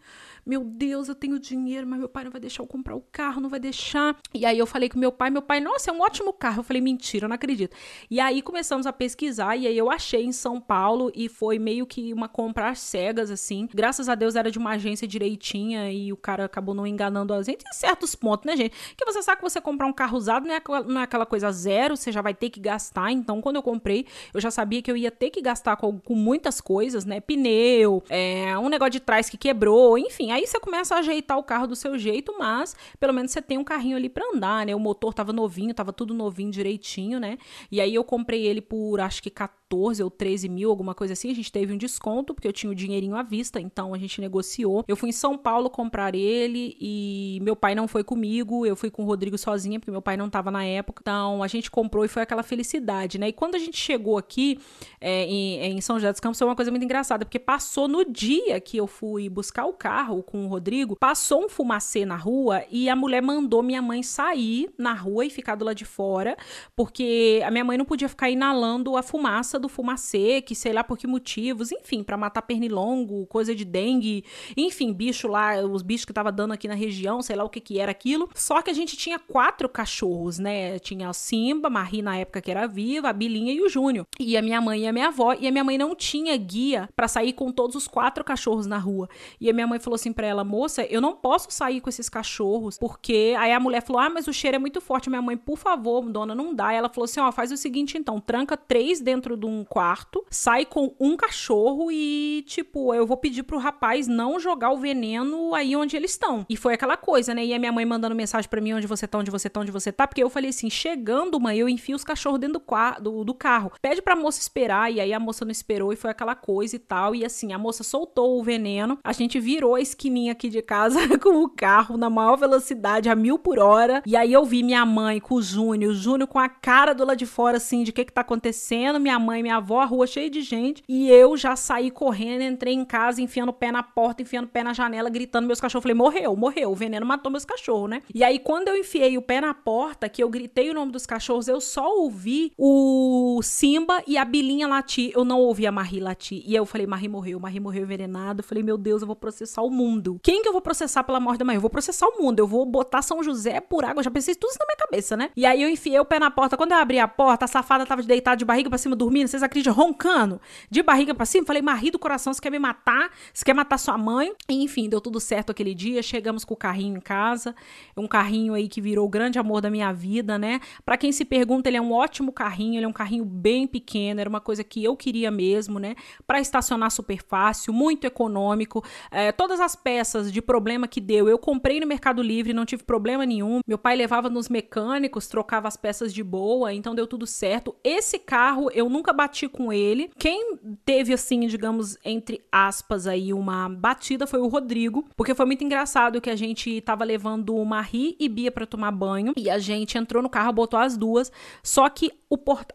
[0.48, 3.38] meu Deus, eu tenho dinheiro, mas meu pai não vai deixar eu comprar o carro,
[3.38, 4.16] não vai deixar.
[4.32, 6.60] E aí eu falei com meu pai, meu pai, nossa, é um ótimo carro.
[6.60, 7.76] Eu falei, mentira, eu não acredito.
[8.10, 11.86] E aí começamos a pesquisar e aí eu achei em São Paulo e foi meio
[11.86, 13.68] que uma compra às cegas, assim.
[13.74, 17.42] Graças a Deus era de uma agência direitinha e o cara acabou não enganando a
[17.42, 18.74] gente em certos pontos, né, gente?
[18.96, 21.26] Que você sabe que você comprar um carro usado não é, aquela, não é aquela
[21.26, 23.12] coisa zero, você já vai ter que gastar.
[23.12, 26.14] Então, quando eu comprei, eu já sabia que eu ia ter que gastar com, com
[26.14, 27.20] muitas coisas, né?
[27.20, 30.32] Pneu, é, um negócio de trás que quebrou, enfim.
[30.37, 33.58] Aí você começa a ajeitar o carro do seu jeito, mas pelo menos você tem
[33.58, 34.74] um carrinho ali para andar, né?
[34.74, 37.38] O motor tava novinho, tava tudo novinho direitinho, né?
[37.70, 41.12] E aí eu comprei ele por acho que 14 14 ou 13 mil, alguma coisa
[41.12, 41.30] assim.
[41.30, 44.20] A gente teve um desconto, porque eu tinha o dinheirinho à vista, então a gente
[44.20, 44.84] negociou.
[44.88, 48.90] Eu fui em São Paulo comprar ele e meu pai não foi comigo, eu fui
[48.90, 51.02] com o Rodrigo sozinha, porque meu pai não tava na época.
[51.02, 53.28] Então a gente comprou e foi aquela felicidade, né?
[53.28, 54.58] E quando a gente chegou aqui
[55.00, 58.04] é, em, em, São José dos Campos, foi uma coisa muito engraçada, porque passou no
[58.04, 62.64] dia que eu fui buscar o carro com o Rodrigo, passou um fumacê na rua
[62.70, 66.36] e a mulher mandou minha mãe sair na rua e ficar do lado de fora,
[66.74, 70.82] porque a minha mãe não podia ficar inalando a fumaça do fumacê, que sei lá
[70.84, 74.24] por que motivos, enfim, para matar pernilongo, coisa de dengue,
[74.56, 77.60] enfim, bicho lá, os bichos que tava dando aqui na região, sei lá o que
[77.60, 78.28] que era aquilo.
[78.34, 80.78] Só que a gente tinha quatro cachorros, né?
[80.78, 84.06] Tinha a Simba, Marie na época que era viva, a Bilinha e o Júnior.
[84.18, 86.88] E a minha mãe e a minha avó, e a minha mãe não tinha guia
[86.94, 89.08] para sair com todos os quatro cachorros na rua.
[89.40, 92.08] E a minha mãe falou assim para ela: "Moça, eu não posso sair com esses
[92.08, 95.10] cachorros, porque aí a mulher falou: "Ah, mas o cheiro é muito forte".
[95.10, 96.72] Minha mãe, por favor, dona, não dá.
[96.72, 100.24] E ela falou assim: "Ó, faz o seguinte então, tranca três dentro de um quarto,
[100.30, 105.54] sai com um cachorro e tipo, eu vou pedir pro rapaz não jogar o veneno
[105.54, 106.44] aí onde eles estão".
[106.48, 107.44] E foi aquela coisa, né?
[107.44, 109.70] E a minha mãe mandando mensagem para mim onde você tá, onde você tá, onde
[109.70, 113.24] você tá, porque eu falei assim: "Chegando, mãe, eu enfio os cachorros dentro do, do,
[113.24, 113.72] do carro.
[113.80, 114.92] Pede pra moça esperar".
[114.92, 117.14] E aí a moça não esperou e foi aquela coisa e tal.
[117.14, 118.98] E assim, a moça soltou o veneno.
[119.02, 123.14] A gente virou a esquininha aqui de casa com o carro na maior velocidade, a
[123.14, 124.02] mil por hora.
[124.06, 127.04] E aí eu vi minha mãe com o Júnior, o Júnior com a cara do
[127.04, 129.00] lado de fora, assim, de o que que tá acontecendo.
[129.00, 130.82] Minha mãe, minha avó, a rua cheia de gente.
[130.88, 134.48] E eu já saí correndo, entrei em casa, enfiando o pé na porta, enfiando o
[134.48, 135.82] pé na janela, gritando meus cachorros.
[135.82, 136.72] Falei, morreu, morreu.
[136.72, 138.02] O veneno matou meus cachorros, né?
[138.14, 141.06] E aí, quando eu enfiei o pé na porta, que eu gritei o nome dos
[141.06, 145.12] cachorros, eu só ouvi o Simba e a Bilinha latir.
[145.14, 146.42] Eu não ouvi a Marie latir.
[146.46, 148.40] E eu falei, Marie morreu, Marie morreu envenenada.
[148.40, 150.18] Eu falei, meu Deus, eu vou processar o mundo.
[150.22, 151.54] Quem que eu vou processar pela morte da mãe?
[151.54, 152.38] Eu vou processar o mundo.
[152.38, 154.00] Eu vou botar São José por água.
[154.00, 155.30] Eu já pensei tudo isso na minha cabeça, né?
[155.36, 156.56] E aí eu enfiei o pé na porta.
[156.56, 159.27] Quando eu abri a porta, a safada tava deitada de barriga pra cima, dormindo.
[159.28, 159.72] Vocês acreditam?
[159.72, 160.40] Roncando.
[160.70, 161.46] De barriga pra cima.
[161.46, 163.10] Falei, Marie do coração, você quer me matar?
[163.32, 164.32] Você quer matar sua mãe?
[164.48, 166.02] E, enfim, deu tudo certo aquele dia.
[166.02, 167.54] Chegamos com o carrinho em casa.
[167.96, 170.60] Um carrinho aí que virou o grande amor da minha vida, né?
[170.84, 172.78] Para quem se pergunta, ele é um ótimo carrinho.
[172.78, 174.20] Ele é um carrinho bem pequeno.
[174.20, 175.94] Era uma coisa que eu queria mesmo, né?
[176.26, 178.84] Para estacionar super fácil, muito econômico.
[179.10, 182.82] É, todas as peças de problema que deu, eu comprei no Mercado Livre, não tive
[182.82, 183.60] problema nenhum.
[183.66, 187.74] Meu pai levava nos mecânicos, trocava as peças de boa, então deu tudo certo.
[187.84, 190.10] Esse carro eu nunca bati com ele.
[190.16, 195.64] Quem teve assim, digamos, entre aspas aí uma batida foi o Rodrigo, porque foi muito
[195.64, 199.98] engraçado que a gente tava levando Marie e Bia para tomar banho e a gente
[199.98, 202.12] entrou no carro, botou as duas, só que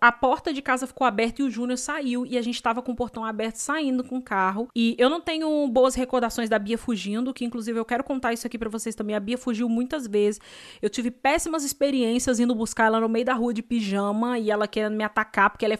[0.01, 2.91] a porta de casa ficou aberta e o Júnior saiu e a gente tava com
[2.91, 4.67] o portão aberto saindo com o carro.
[4.75, 8.47] E eu não tenho boas recordações da Bia fugindo, que inclusive eu quero contar isso
[8.47, 9.15] aqui para vocês também.
[9.15, 10.41] A Bia fugiu muitas vezes.
[10.81, 14.67] Eu tive péssimas experiências indo buscar ela no meio da rua de pijama e ela
[14.67, 15.77] querendo me atacar porque ela é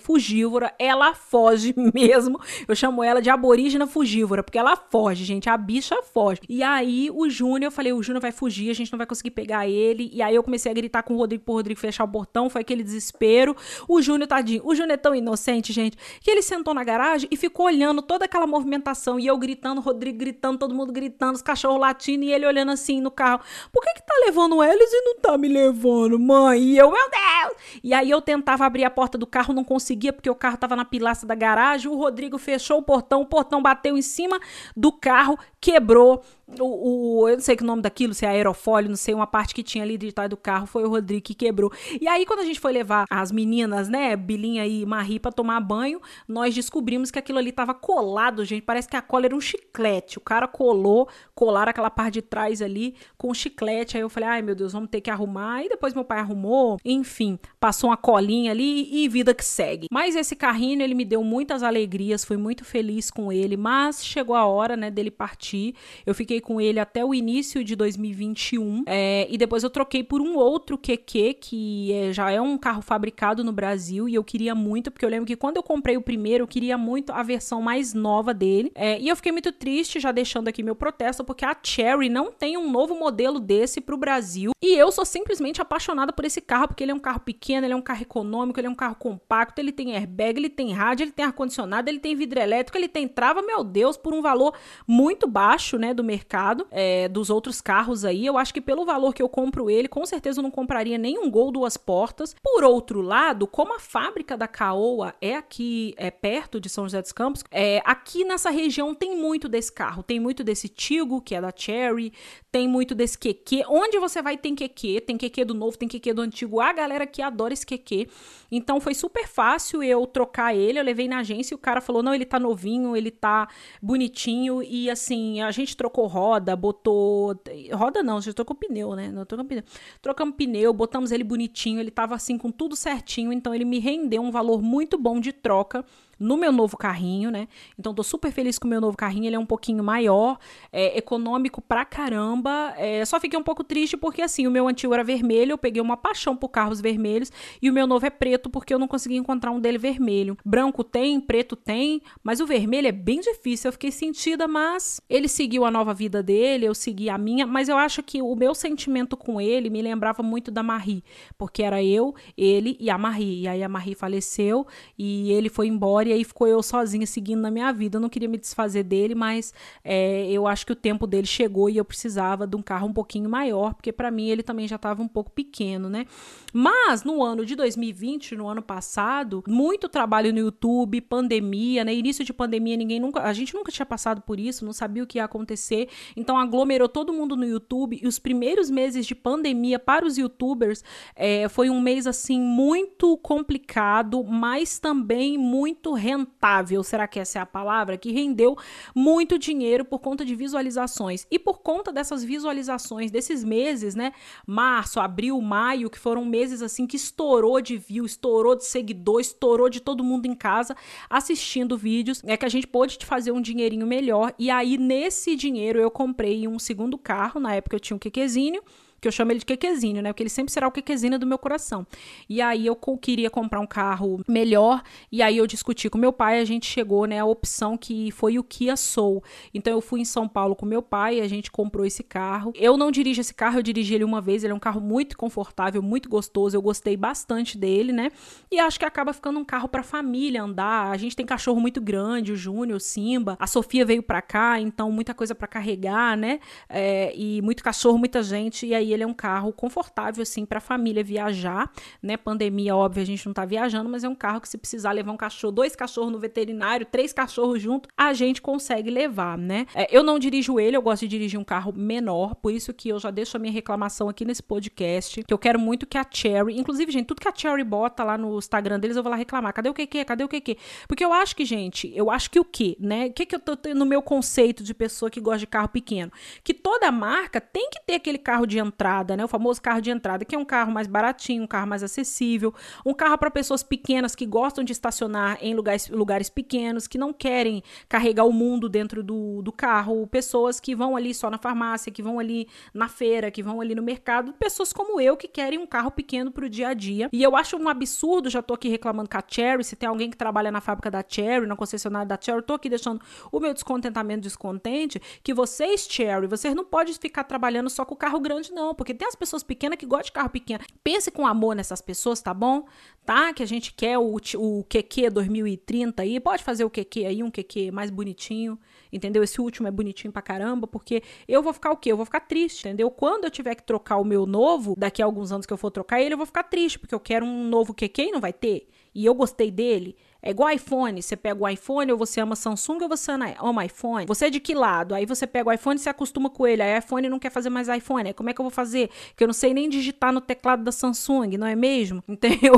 [0.54, 0.74] fugívora.
[0.78, 2.39] Ela foge mesmo.
[2.68, 5.49] Eu chamo ela de aborígena fugívora, porque ela foge, gente.
[5.49, 6.41] A bicha foge.
[6.47, 9.32] E aí o Júnior, eu falei, o Júnior vai fugir, a gente não vai conseguir
[9.32, 10.10] pegar ele.
[10.14, 12.62] E aí eu comecei a gritar com o Rodrigo pro Rodrigo fechar o portão, foi
[12.62, 13.56] aquele desespero.
[13.88, 17.38] O Júnior, tadinho, o Júnior é tão inocente, gente, que ele sentou na garagem e
[17.38, 19.20] ficou olhando toda aquela movimentação.
[19.20, 22.72] E eu gritando, o Rodrigo gritando, todo mundo gritando, os cachorros latindo e ele olhando
[22.72, 23.41] assim no carro.
[23.72, 26.62] Por que que tá levando eles e não tá me levando, mãe?
[26.62, 27.58] E eu, meu Deus!
[27.84, 30.76] E aí eu tentava abrir a porta do carro, não conseguia, porque o carro tava
[30.76, 31.90] na pilastra da garagem.
[31.90, 34.40] O Rodrigo fechou o portão, o portão bateu em cima
[34.76, 36.24] do carro, quebrou
[36.60, 39.56] o, o, eu não sei que nome daquilo, se é aerofólio, não sei, uma parte
[39.56, 41.72] que tinha ali de trás do carro, foi o Rodrigo que quebrou.
[42.00, 45.60] E aí, quando a gente foi levar as meninas, né, Bilinha e Marie, pra tomar
[45.62, 48.64] banho, nós descobrimos que aquilo ali tava colado, gente.
[48.64, 50.18] Parece que a cola era um chiclete.
[50.18, 53.98] O cara colou, colaram aquela parte de trás ali com um chiclete.
[53.98, 55.64] Aí eu falei, ai meu Deus, vamos ter que arrumar.
[55.64, 56.78] E depois meu pai arrumou.
[56.84, 59.88] Enfim, passou uma colinha ali e vida que segue.
[59.91, 63.56] Mas esse carrinho, ele me deu muitas alegrias, fui muito feliz com ele.
[63.56, 65.76] Mas chegou a hora, né, dele partir.
[66.06, 68.84] Eu fiquei com ele até o início de 2021.
[68.86, 72.82] É, e depois eu troquei por um outro QQ, que é, já é um carro
[72.82, 74.08] fabricado no Brasil.
[74.08, 76.78] E eu queria muito, porque eu lembro que quando eu comprei o primeiro, eu queria
[76.78, 78.72] muito a versão mais nova dele.
[78.76, 82.32] É, e eu fiquei muito triste, já deixando aqui meu protesto, porque a Cherry não
[82.32, 84.52] tem um novo modelo desse pro Brasil.
[84.62, 87.74] E eu sou simplesmente apaixonada por esse carro, porque ele é um carro pequeno, ele
[87.74, 91.04] é um carro econômico, ele é um carro compacto, ele tem airbag, ele tem rádio,
[91.04, 94.54] ele tem ar-condicionado, ele tem vidro elétrico, ele tem trava, meu Deus, por um valor
[94.88, 98.26] muito baixo, né, do mercado mercado é, dos outros carros aí.
[98.26, 101.30] Eu acho que pelo valor que eu compro ele, com certeza eu não compraria nenhum
[101.30, 102.36] Gol duas portas.
[102.41, 107.01] Por outro lado, como a fábrica da Caoa é aqui é perto de São José
[107.01, 110.01] dos Campos, é, aqui nessa região tem muito desse carro.
[110.01, 112.13] Tem muito desse Tigo, que é da Cherry,
[112.51, 113.63] tem muito desse QQ.
[113.67, 116.61] Onde você vai tem QQ, tem QQ do novo, tem QQ do antigo.
[116.61, 118.07] A galera que adora esse QQ.
[118.51, 120.80] Então foi super fácil eu trocar ele.
[120.80, 123.47] Eu levei na agência e o cara falou: não, ele tá novinho, ele tá
[123.82, 124.61] bonitinho.
[124.61, 127.36] E assim, a gente trocou roda, botou.
[127.74, 129.11] Roda não, a gente trocou pneu, né?
[129.11, 129.64] Não trocamos pneu.
[130.01, 133.34] Trocamos pneu, botamos ele bonitinho, ele tava assim com tudo certinho.
[133.34, 135.84] Então ele me rendeu um valor muito bom de troca
[136.24, 137.47] no meu novo carrinho, né?
[137.78, 140.39] Então tô super feliz com o meu novo carrinho, ele é um pouquinho maior,
[140.71, 142.74] é econômico pra caramba.
[142.78, 145.82] É, só fiquei um pouco triste porque assim, o meu antigo era vermelho, eu peguei
[145.82, 149.17] uma paixão por carros vermelhos e o meu novo é preto porque eu não consegui
[149.17, 150.38] encontrar um dele vermelho.
[150.45, 153.67] Branco tem, preto tem, mas o vermelho é bem difícil.
[153.67, 157.67] Eu fiquei sentida, mas ele seguiu a nova vida dele, eu segui a minha, mas
[157.67, 161.03] eu acho que o meu sentimento com ele me lembrava muito da Marie,
[161.38, 163.41] porque era eu, ele e a Marie.
[163.41, 164.65] E aí a Marie faleceu
[164.97, 167.97] e ele foi embora e aí ficou eu sozinha seguindo na minha vida.
[167.97, 169.53] Eu não queria me desfazer dele, mas
[169.84, 172.93] é, eu acho que o tempo dele chegou e eu precisava de um carro um
[172.93, 176.05] pouquinho maior, porque para mim ele também já estava um pouco pequeno, né?
[176.53, 181.93] Mas no ano de 2020, no ano passado, muito trabalho no YouTube, pandemia, né?
[181.93, 185.07] Início de pandemia, ninguém nunca, a gente nunca tinha passado por isso, não sabia o
[185.07, 185.89] que ia acontecer.
[186.16, 190.84] Então aglomerou todo mundo no YouTube e os primeiros meses de pandemia para os YouTubers
[191.16, 197.41] é, foi um mês assim muito complicado, mas também muito rentável, será que essa é
[197.41, 197.98] a palavra?
[197.98, 198.58] Que rendeu
[198.94, 201.26] muito dinheiro por conta de visualizações.
[201.32, 204.14] E por conta dessas visualizações desses meses, né?
[204.46, 209.70] Março, abril, maio, que foram meses assim que estourou de view, estourou de seguidor, estourou
[209.70, 210.76] de todo mundo em casa
[211.10, 214.34] assistindo vídeos, é que a gente pôde fazer um dinheirinho melhor.
[214.38, 217.39] E aí, nesse dinheiro, eu comprei um segundo carro.
[217.39, 218.62] Na época eu tinha um Quequezinho
[219.04, 220.12] que eu chamo ele de quequezinho, né?
[220.12, 221.86] Porque ele sempre será o quequezinho do meu coração.
[222.30, 224.82] E aí eu queria comprar um carro melhor,
[225.12, 228.39] e aí eu discuti com meu pai, a gente chegou, né, a opção que foi
[228.39, 229.22] o Kia Soul.
[229.54, 232.54] Então eu fui em São Paulo com meu pai, a gente comprou esse carro.
[232.56, 235.18] Eu não dirijo esse carro, eu dirigi ele uma vez, ele é um carro muito
[235.18, 238.10] confortável, muito gostoso, eu gostei bastante dele, né?
[238.49, 240.91] E acho que acaba ficando um carro para família andar.
[240.91, 243.36] A gente tem cachorro muito grande, o Júnior, o Simba.
[243.38, 246.39] A Sofia veio para cá, então muita coisa para carregar, né?
[246.70, 250.58] É, e muito cachorro, muita gente, e aí ele é um carro confortável, assim, para
[250.58, 251.72] a família viajar,
[252.02, 252.18] né?
[252.18, 255.12] Pandemia, óbvio, a gente não tá viajando, mas é um carro que se precisar levar
[255.12, 259.66] um cachorro, dois cachorros no veterinário, três cachorros junto, a gente consegue levar, né?
[259.74, 262.89] É, eu não dirijo ele, eu gosto de dirigir um carro menor, por isso que
[262.89, 266.06] eu já deixo a minha reclamação aqui nesse podcast, que eu quero muito que a
[266.10, 269.18] Cherry, inclusive, gente, tudo que a Cherry bota lá no Instagram deles, eu vou lá
[269.18, 269.54] reclamar.
[269.54, 272.46] Cadê o que Cadê o que Porque eu acho que, gente, eu acho que o
[272.46, 273.08] que, né?
[273.08, 276.12] O que que eu tô no meu conceito de pessoa que gosta de carro pequeno?
[276.44, 279.24] Que toda marca tem que ter aquele carro de entrada entrada, né?
[279.24, 282.54] O famoso carro de entrada, que é um carro mais baratinho, um carro mais acessível,
[282.86, 287.14] um carro para pessoas pequenas que gostam de estacionar em lugares, lugares pequenos, que não
[287.14, 291.92] querem carregar o mundo dentro do, do carro, pessoas que vão ali só na farmácia,
[291.92, 295.60] que vão ali na feira, que vão ali no mercado, pessoas como eu que querem
[295.60, 297.08] um carro pequeno para o dia a dia.
[297.14, 300.10] E eu acho um absurdo, já tô aqui reclamando com a Cherry, se tem alguém
[300.10, 303.00] que trabalha na fábrica da Cherry, na concessionária da Cherry, tô aqui deixando
[303.32, 307.98] o meu descontentamento descontente, que vocês, Cherry, vocês não podem ficar trabalhando só com o
[307.98, 310.64] carro grande, não porque tem as pessoas pequenas que gostam de carro pequeno.
[310.84, 312.66] Pense com amor nessas pessoas, tá bom?
[313.03, 313.34] Tá?
[313.34, 316.20] Que a gente quer o, o QQ 2030 aí.
[316.20, 318.59] Pode fazer o QQ aí, um QQ mais bonitinho,
[318.91, 319.24] entendeu?
[319.24, 321.91] Esse último é bonitinho pra caramba, porque eu vou ficar o quê?
[321.91, 322.91] Eu vou ficar triste, entendeu?
[322.91, 325.72] Quando eu tiver que trocar o meu novo, daqui a alguns anos que eu for
[325.72, 328.32] trocar ele, eu vou ficar triste, porque eu quero um novo QQ e não vai
[328.32, 328.68] ter.
[328.93, 329.97] E eu gostei dele.
[330.26, 334.05] É igual iPhone, você pega o iPhone ou você ama Samsung ou você ama iPhone.
[334.05, 334.95] Você é de que lado?
[334.95, 336.61] Aí você pega o iPhone e se acostuma com ele.
[336.61, 338.07] Aí iPhone não quer fazer mais iPhone.
[338.07, 338.89] Aí como é que eu vou fazer?
[339.17, 342.01] Que eu não sei nem digitar no teclado da Samsung, não é mesmo?
[342.07, 342.53] Entendeu?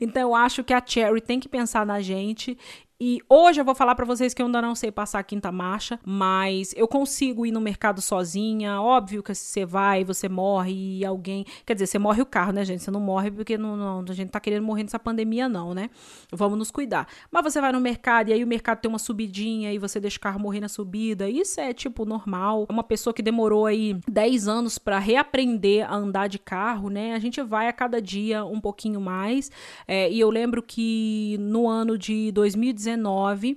[0.00, 2.58] então eu acho que a Cherry tem que pensar na gente
[3.00, 5.50] e hoje eu vou falar para vocês que eu ainda não sei passar a quinta
[5.50, 8.80] marcha, mas eu consigo ir no mercado sozinha.
[8.80, 11.44] Óbvio que se você vai, você morre e alguém.
[11.66, 12.84] Quer dizer, você morre o carro, né, gente?
[12.84, 15.90] Você não morre porque não, não, a gente tá querendo morrer nessa pandemia, não, né?
[16.30, 17.08] Vamos nos cuidar.
[17.32, 20.16] Mas você vai no mercado e aí o mercado tem uma subidinha e você deixa
[20.16, 21.28] o carro morrer na subida.
[21.28, 22.64] Isso é, tipo, normal.
[22.70, 27.12] Uma pessoa que demorou aí 10 anos para reaprender a andar de carro, né?
[27.14, 29.50] A gente vai a cada dia um pouquinho mais.
[29.88, 32.83] É, e eu lembro que no ano de 2019,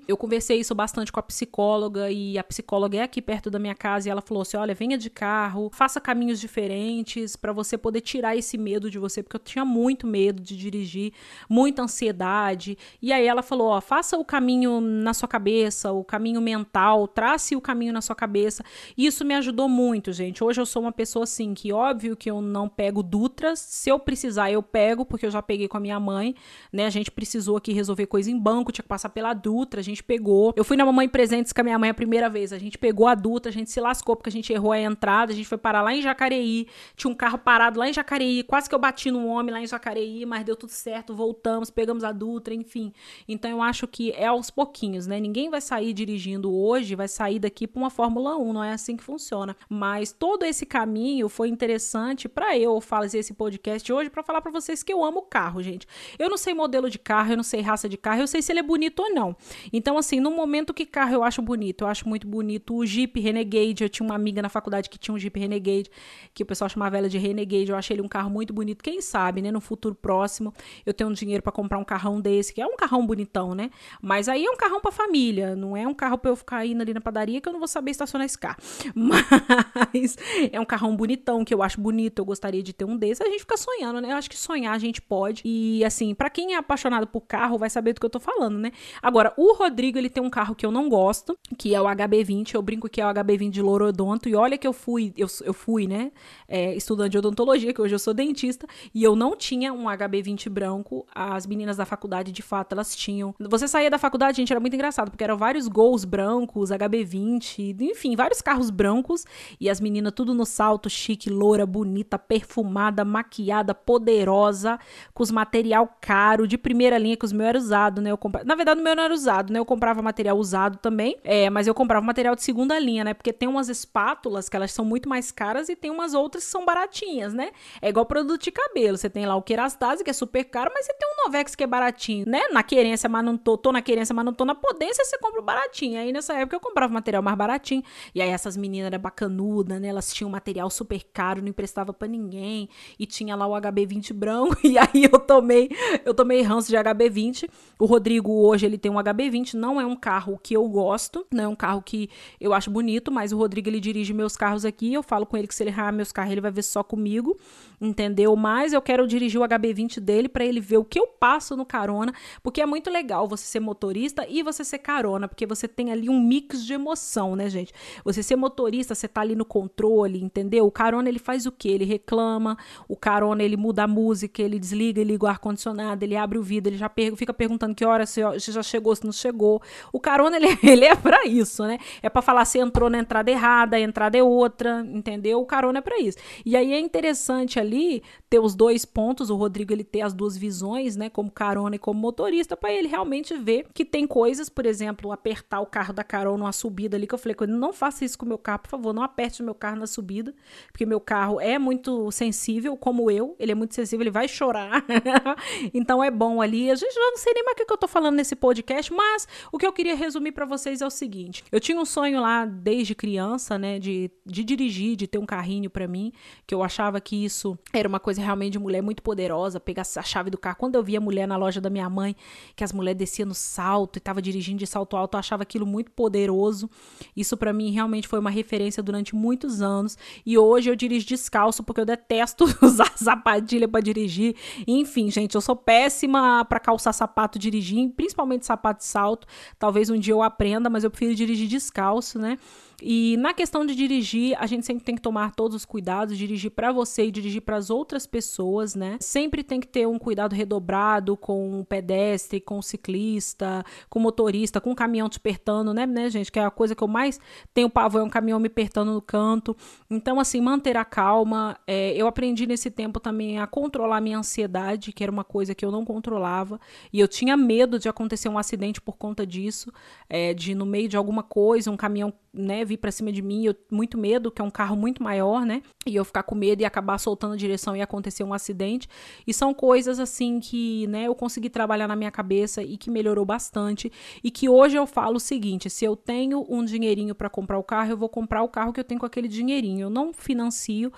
[0.08, 3.76] eu conversei isso bastante com a psicóloga e a psicóloga é aqui perto da minha
[3.76, 8.02] casa e ela falou assim: "Olha, venha de carro, faça caminhos diferentes para você poder
[8.02, 11.14] tirar esse medo de você, porque eu tinha muito medo de dirigir,
[11.50, 12.78] muita ansiedade".
[13.02, 17.56] E aí ela falou: "Ó, faça o caminho na sua cabeça, o caminho mental, trace
[17.56, 18.64] o caminho na sua cabeça".
[18.98, 20.44] E isso me ajudou muito, gente.
[20.44, 24.00] Hoje eu sou uma pessoa assim que óbvio que eu não pego Dutras, se eu
[24.00, 26.36] precisar eu pego, porque eu já peguei com a minha mãe,
[26.72, 26.86] né?
[26.86, 30.04] A gente precisou aqui resolver coisa em banco, tinha que passar pela Dutra, a gente
[30.04, 30.54] pegou.
[30.56, 32.54] Eu fui na Mamãe Presentes com a minha mãe a primeira vez.
[32.54, 35.32] A gente pegou a Dutra, a gente se lascou porque a gente errou a entrada,
[35.34, 36.68] a gente foi parar lá em Jacareí.
[36.96, 39.66] Tinha um carro parado lá em Jacareí, quase que eu bati num homem lá em
[39.66, 42.94] Jacareí, mas deu tudo certo, voltamos, pegamos a Dutra, enfim.
[43.28, 45.20] Então eu acho que é aos pouquinhos, né?
[45.20, 48.96] Ninguém vai sair dirigindo hoje, vai sair daqui para uma Fórmula 1, não é assim
[48.96, 49.58] que funciona.
[49.68, 54.52] Mas todo esse caminho foi interessante para eu fazer esse podcast hoje para falar para
[54.52, 55.88] vocês que eu amo carro, gente.
[56.20, 58.52] Eu não sei modelo de carro, eu não sei raça de carro, eu sei se
[58.52, 59.36] ele é bonito ou não.
[59.72, 63.20] Então, assim, no momento que carro eu acho bonito, eu acho muito bonito o Jeep
[63.20, 63.84] Renegade.
[63.84, 65.90] Eu tinha uma amiga na faculdade que tinha um Jeep Renegade,
[66.34, 67.70] que o pessoal chamava ela de Renegade.
[67.70, 68.84] Eu achei ele um carro muito bonito.
[68.84, 70.54] Quem sabe, né, no futuro próximo,
[70.86, 73.70] eu tenho um dinheiro para comprar um carrão desse, que é um carrão bonitão, né?
[74.02, 76.82] Mas aí é um carrão para família, não é um carro para eu ficar indo
[76.82, 78.58] ali na padaria que eu não vou saber estacionar esse carro.
[78.96, 80.18] Mas
[80.52, 83.24] é um carrão bonitão que eu acho bonito, eu gostaria de ter um desse.
[83.24, 84.12] A gente fica sonhando, né?
[84.12, 85.42] Eu acho que sonhar a gente pode.
[85.46, 88.58] E assim, para quem é apaixonado por carro, vai saber do que eu tô falando,
[88.58, 88.72] né?
[89.02, 92.56] Agora, o Rodrigo, ele tem um carro que eu não gosto, que é o HB20.
[92.56, 94.30] Eu brinco que é o HB20 de Lorodonto.
[94.30, 96.12] E olha que eu fui, eu, eu fui, né?
[96.48, 100.50] É, estudante de odontologia, que hoje eu sou dentista, e eu não tinha um HB20
[100.50, 101.06] branco.
[101.14, 103.34] As meninas da faculdade, de fato, elas tinham.
[103.40, 108.16] Você saía da faculdade, gente, era muito engraçado, porque eram vários gols brancos, HB20, enfim,
[108.16, 109.26] vários carros brancos,
[109.60, 114.80] e as meninas tudo no salto, chique, loura, bonita, perfumada, maquiada, poderosa,
[115.14, 118.12] com os material caro, de primeira linha, que os meus eram usados, né?
[118.12, 118.46] Eu comprava...
[118.46, 119.60] Na verdade, meu não era usado, né?
[119.60, 123.14] Eu comprava material usado também, é, mas eu comprava material de segunda linha, né?
[123.14, 126.50] Porque tem umas espátulas que elas são muito mais caras e tem umas outras que
[126.50, 127.52] são baratinhas, né?
[127.82, 128.98] É igual produto de cabelo.
[128.98, 131.64] Você tem lá o Kerastase, que é super caro, mas você tem um Novex que
[131.64, 132.48] é baratinho, né?
[132.52, 135.42] Na querência, mas não tô, tô na querência, mas não tô na potência, você compra
[135.42, 136.00] o baratinho.
[136.00, 137.84] Aí nessa época eu comprava material mais baratinho.
[138.16, 139.90] E aí essas meninas eram bacanudas, né?
[139.90, 142.70] Elas tinham material super caro, não emprestava para ninguém.
[142.98, 144.58] E tinha lá o HB20 branco.
[144.68, 145.70] E aí eu tomei,
[146.04, 147.50] eu tomei ranço de HB20.
[147.80, 151.44] O Rodrigo hoje ele tem um HB20, não é um carro que eu gosto, não
[151.44, 152.10] é um carro que
[152.40, 154.94] eu acho bonito, mas o Rodrigo ele dirige meus carros aqui.
[154.94, 157.38] Eu falo com ele que se ele errar meus carros, ele vai ver só comigo,
[157.82, 158.36] entendeu?
[158.36, 161.66] Mas eu quero dirigir o HB20 dele para ele ver o que eu passo no
[161.66, 165.92] carona, porque é muito legal você ser motorista e você ser carona, porque você tem
[165.92, 167.74] ali um mix de emoção, né, gente?
[168.06, 170.66] Você ser motorista, você tá ali no controle, entendeu?
[170.66, 171.70] O carona ele faz o quê?
[171.70, 172.58] Ele reclama,
[172.88, 176.44] o carona ele muda a música, ele desliga, ele liga o ar-condicionado, ele abre o
[176.44, 179.62] vidro, ele já per fica perguntando que hora se já chegou, se não chegou.
[179.92, 181.80] O carona, ele, ele é para isso, né?
[182.02, 185.40] É para falar se entrou na entrada errada, a entrada é outra, entendeu?
[185.40, 186.18] O carona é para isso.
[186.46, 190.38] E aí é interessante ali ter os dois pontos, o Rodrigo ele ter as duas
[190.38, 194.66] visões, né, como carona e como motorista, para ele realmente ver que tem coisas, por
[194.66, 198.18] exemplo, apertar o carro da carona numa subida ali, que eu falei não faça isso
[198.18, 200.34] com o meu carro, por favor, não aperte o meu carro na subida,
[200.72, 204.84] porque meu carro é muito sensível, como eu, ele é muito sensível, ele vai chorar.
[205.74, 206.72] então é bom ali.
[206.72, 208.57] A gente já não sei nem mais o que eu tô falando nesse podcast,
[208.94, 212.22] mas o que eu queria resumir para vocês é o seguinte: eu tinha um sonho
[212.22, 216.12] lá desde criança, né, de, de dirigir, de ter um carrinho para mim,
[216.46, 220.04] que eu achava que isso era uma coisa realmente de mulher muito poderosa, pegar a
[220.04, 220.58] chave do carro.
[220.58, 222.16] Quando eu via mulher na loja da minha mãe,
[222.56, 225.66] que as mulheres desciam no salto e tava dirigindo de salto alto, eu achava aquilo
[225.66, 226.70] muito poderoso.
[227.16, 229.98] Isso para mim realmente foi uma referência durante muitos anos.
[230.26, 234.36] E hoje eu dirijo descalço porque eu detesto usar sapatilha para dirigir.
[234.68, 239.28] Enfim, gente, eu sou péssima para calçar sapato dirigir, principalmente sapato de salto.
[239.58, 242.38] Talvez um dia eu aprenda, mas eu prefiro dirigir descalço, né?
[242.82, 246.52] E na questão de dirigir, a gente sempre tem que tomar todos os cuidados, dirigir
[246.52, 248.98] para você e dirigir para as outras pessoas, né?
[249.00, 254.02] Sempre tem que ter um cuidado redobrado com o pedestre, com o ciclista, com o
[254.02, 256.32] motorista, com o caminhão te apertando, né, né, gente?
[256.32, 257.20] Que é a coisa que eu mais
[257.52, 259.58] tenho pavor, é um caminhão me apertando no canto.
[259.90, 261.58] Então, assim, manter a calma.
[261.66, 265.56] É, eu aprendi nesse tempo também a controlar a minha ansiedade, que era uma coisa
[265.56, 266.60] que eu não controlava.
[266.94, 269.74] E eu tinha medo de acontecer um acidente por conta disso,
[270.08, 273.46] é, de no meio de alguma coisa, um caminhão né, vir para cima de mim,
[273.46, 275.62] eu muito medo, que é um carro muito maior, né?
[275.86, 278.88] E eu ficar com medo e acabar soltando a direção e acontecer um acidente.
[279.26, 283.26] E são coisas assim que, né, eu consegui trabalhar na minha cabeça e que melhorou
[283.26, 283.92] bastante
[284.24, 287.64] e que hoje eu falo o seguinte, se eu tenho um dinheirinho para comprar o
[287.64, 289.82] carro, eu vou comprar o carro que eu tenho com aquele dinheirinho.
[289.82, 290.92] Eu não financio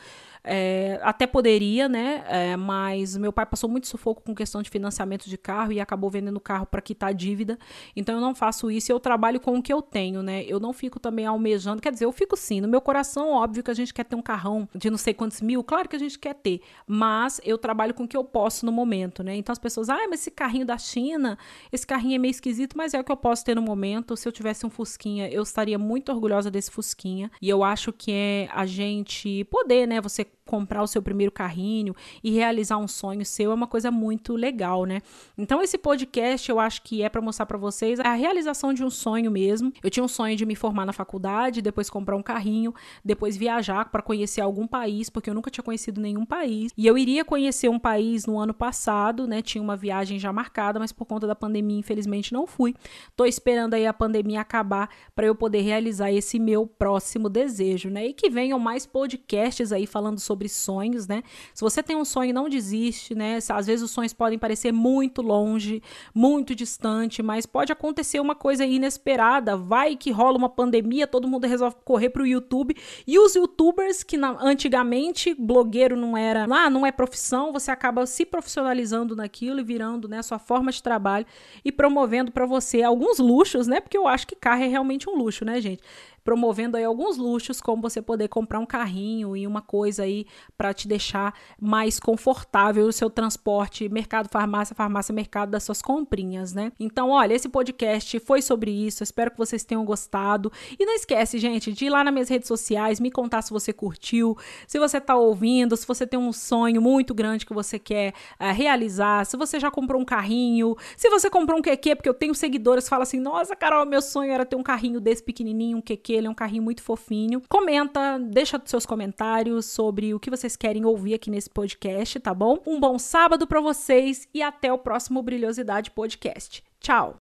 [0.52, 2.24] é, até poderia, né?
[2.28, 6.10] É, mas meu pai passou muito sufoco com questão de financiamento de carro e acabou
[6.10, 7.60] vendendo carro para quitar dívida.
[7.96, 8.92] Então eu não faço isso.
[8.92, 10.44] Eu trabalho com o que eu tenho, né?
[10.46, 11.80] Eu não fico também almejando.
[11.80, 12.62] Quer dizer, eu fico sim.
[12.62, 15.40] No meu coração, óbvio que a gente quer ter um carrão de não sei quantos
[15.40, 15.64] mil.
[15.64, 16.62] Claro que a gente quer ter.
[16.88, 19.36] Mas eu trabalho com o que eu posso no momento, né?
[19.36, 21.38] Então as pessoas, ah, mas esse carrinho da China,
[21.72, 24.18] esse carrinho é meio esquisito, mas é o que eu posso ter no momento.
[24.18, 27.30] Se eu tivesse um Fusquinha, eu estaria muito orgulhosa desse Fusquinha.
[27.40, 30.02] E eu acho que é a gente poder, né?
[30.02, 34.36] Você comprar o seu primeiro carrinho e realizar um sonho seu é uma coisa muito
[34.36, 35.00] legal, né?
[35.38, 38.90] Então esse podcast eu acho que é para mostrar para vocês a realização de um
[38.90, 39.72] sonho mesmo.
[39.84, 42.74] Eu tinha um sonho de me formar na faculdade, depois comprar um carrinho,
[43.06, 46.72] depois viajar para conhecer algum país, porque eu nunca tinha conhecido nenhum país.
[46.76, 49.44] E eu iria conhecer um país no ano passado, né?
[49.44, 52.74] Tinha uma viagem já marcada, mas por conta da pandemia, infelizmente não fui.
[53.16, 58.08] Tô esperando aí a pandemia acabar para eu poder realizar esse meu próximo desejo, né?
[58.08, 61.24] E que venham mais podcasts aí falando sobre sonhos, né?
[61.54, 63.40] Se você tem um sonho, não desiste, né?
[63.50, 65.84] Às vezes os sonhos podem parecer muito longe,
[66.16, 69.58] muito distante, mas pode acontecer uma coisa inesperada.
[69.58, 72.76] Vai que rola uma pandemia, todo mundo resolve correr pro YouTube
[73.06, 78.06] e os youtubers que na, antigamente blogueiro não era, ah, não é profissão, você acaba
[78.06, 81.26] se profissionalizando naquilo e virando, né, sua forma de trabalho
[81.66, 83.80] e promovendo para você alguns luxos, né?
[83.80, 85.82] Porque eu acho que carro é realmente um luxo, né, gente?
[86.24, 90.26] Promovendo aí alguns luxos, como você poder comprar um carrinho e uma coisa aí
[90.58, 96.54] para te deixar mais confortável o seu transporte, mercado, farmácia, farmácia, mercado das suas comprinhas,
[96.54, 96.72] né?
[96.80, 99.04] Então, olha, esse podcast foi sobre isso.
[99.04, 100.52] Espero que vocês tenham gostado.
[100.78, 103.72] E não esquece, gente, de ir lá nas minhas redes sociais, me contar se você
[103.72, 108.14] curtiu, se você tá ouvindo, se você tem um sonho muito grande que você quer
[108.40, 112.14] uh, realizar, se você já comprou um carrinho, se você comprou um QQ, porque eu
[112.14, 115.78] tenho seguidores que falam assim: nossa, Carol, meu sonho era ter um carrinho desse pequenininho,
[115.78, 117.42] um QQ ele é um carrinho muito fofinho.
[117.48, 122.60] Comenta, deixa seus comentários sobre o que vocês querem ouvir aqui nesse podcast, tá bom?
[122.66, 126.64] Um bom sábado para vocês e até o próximo Brilhosidade Podcast.
[126.80, 127.18] Tchau!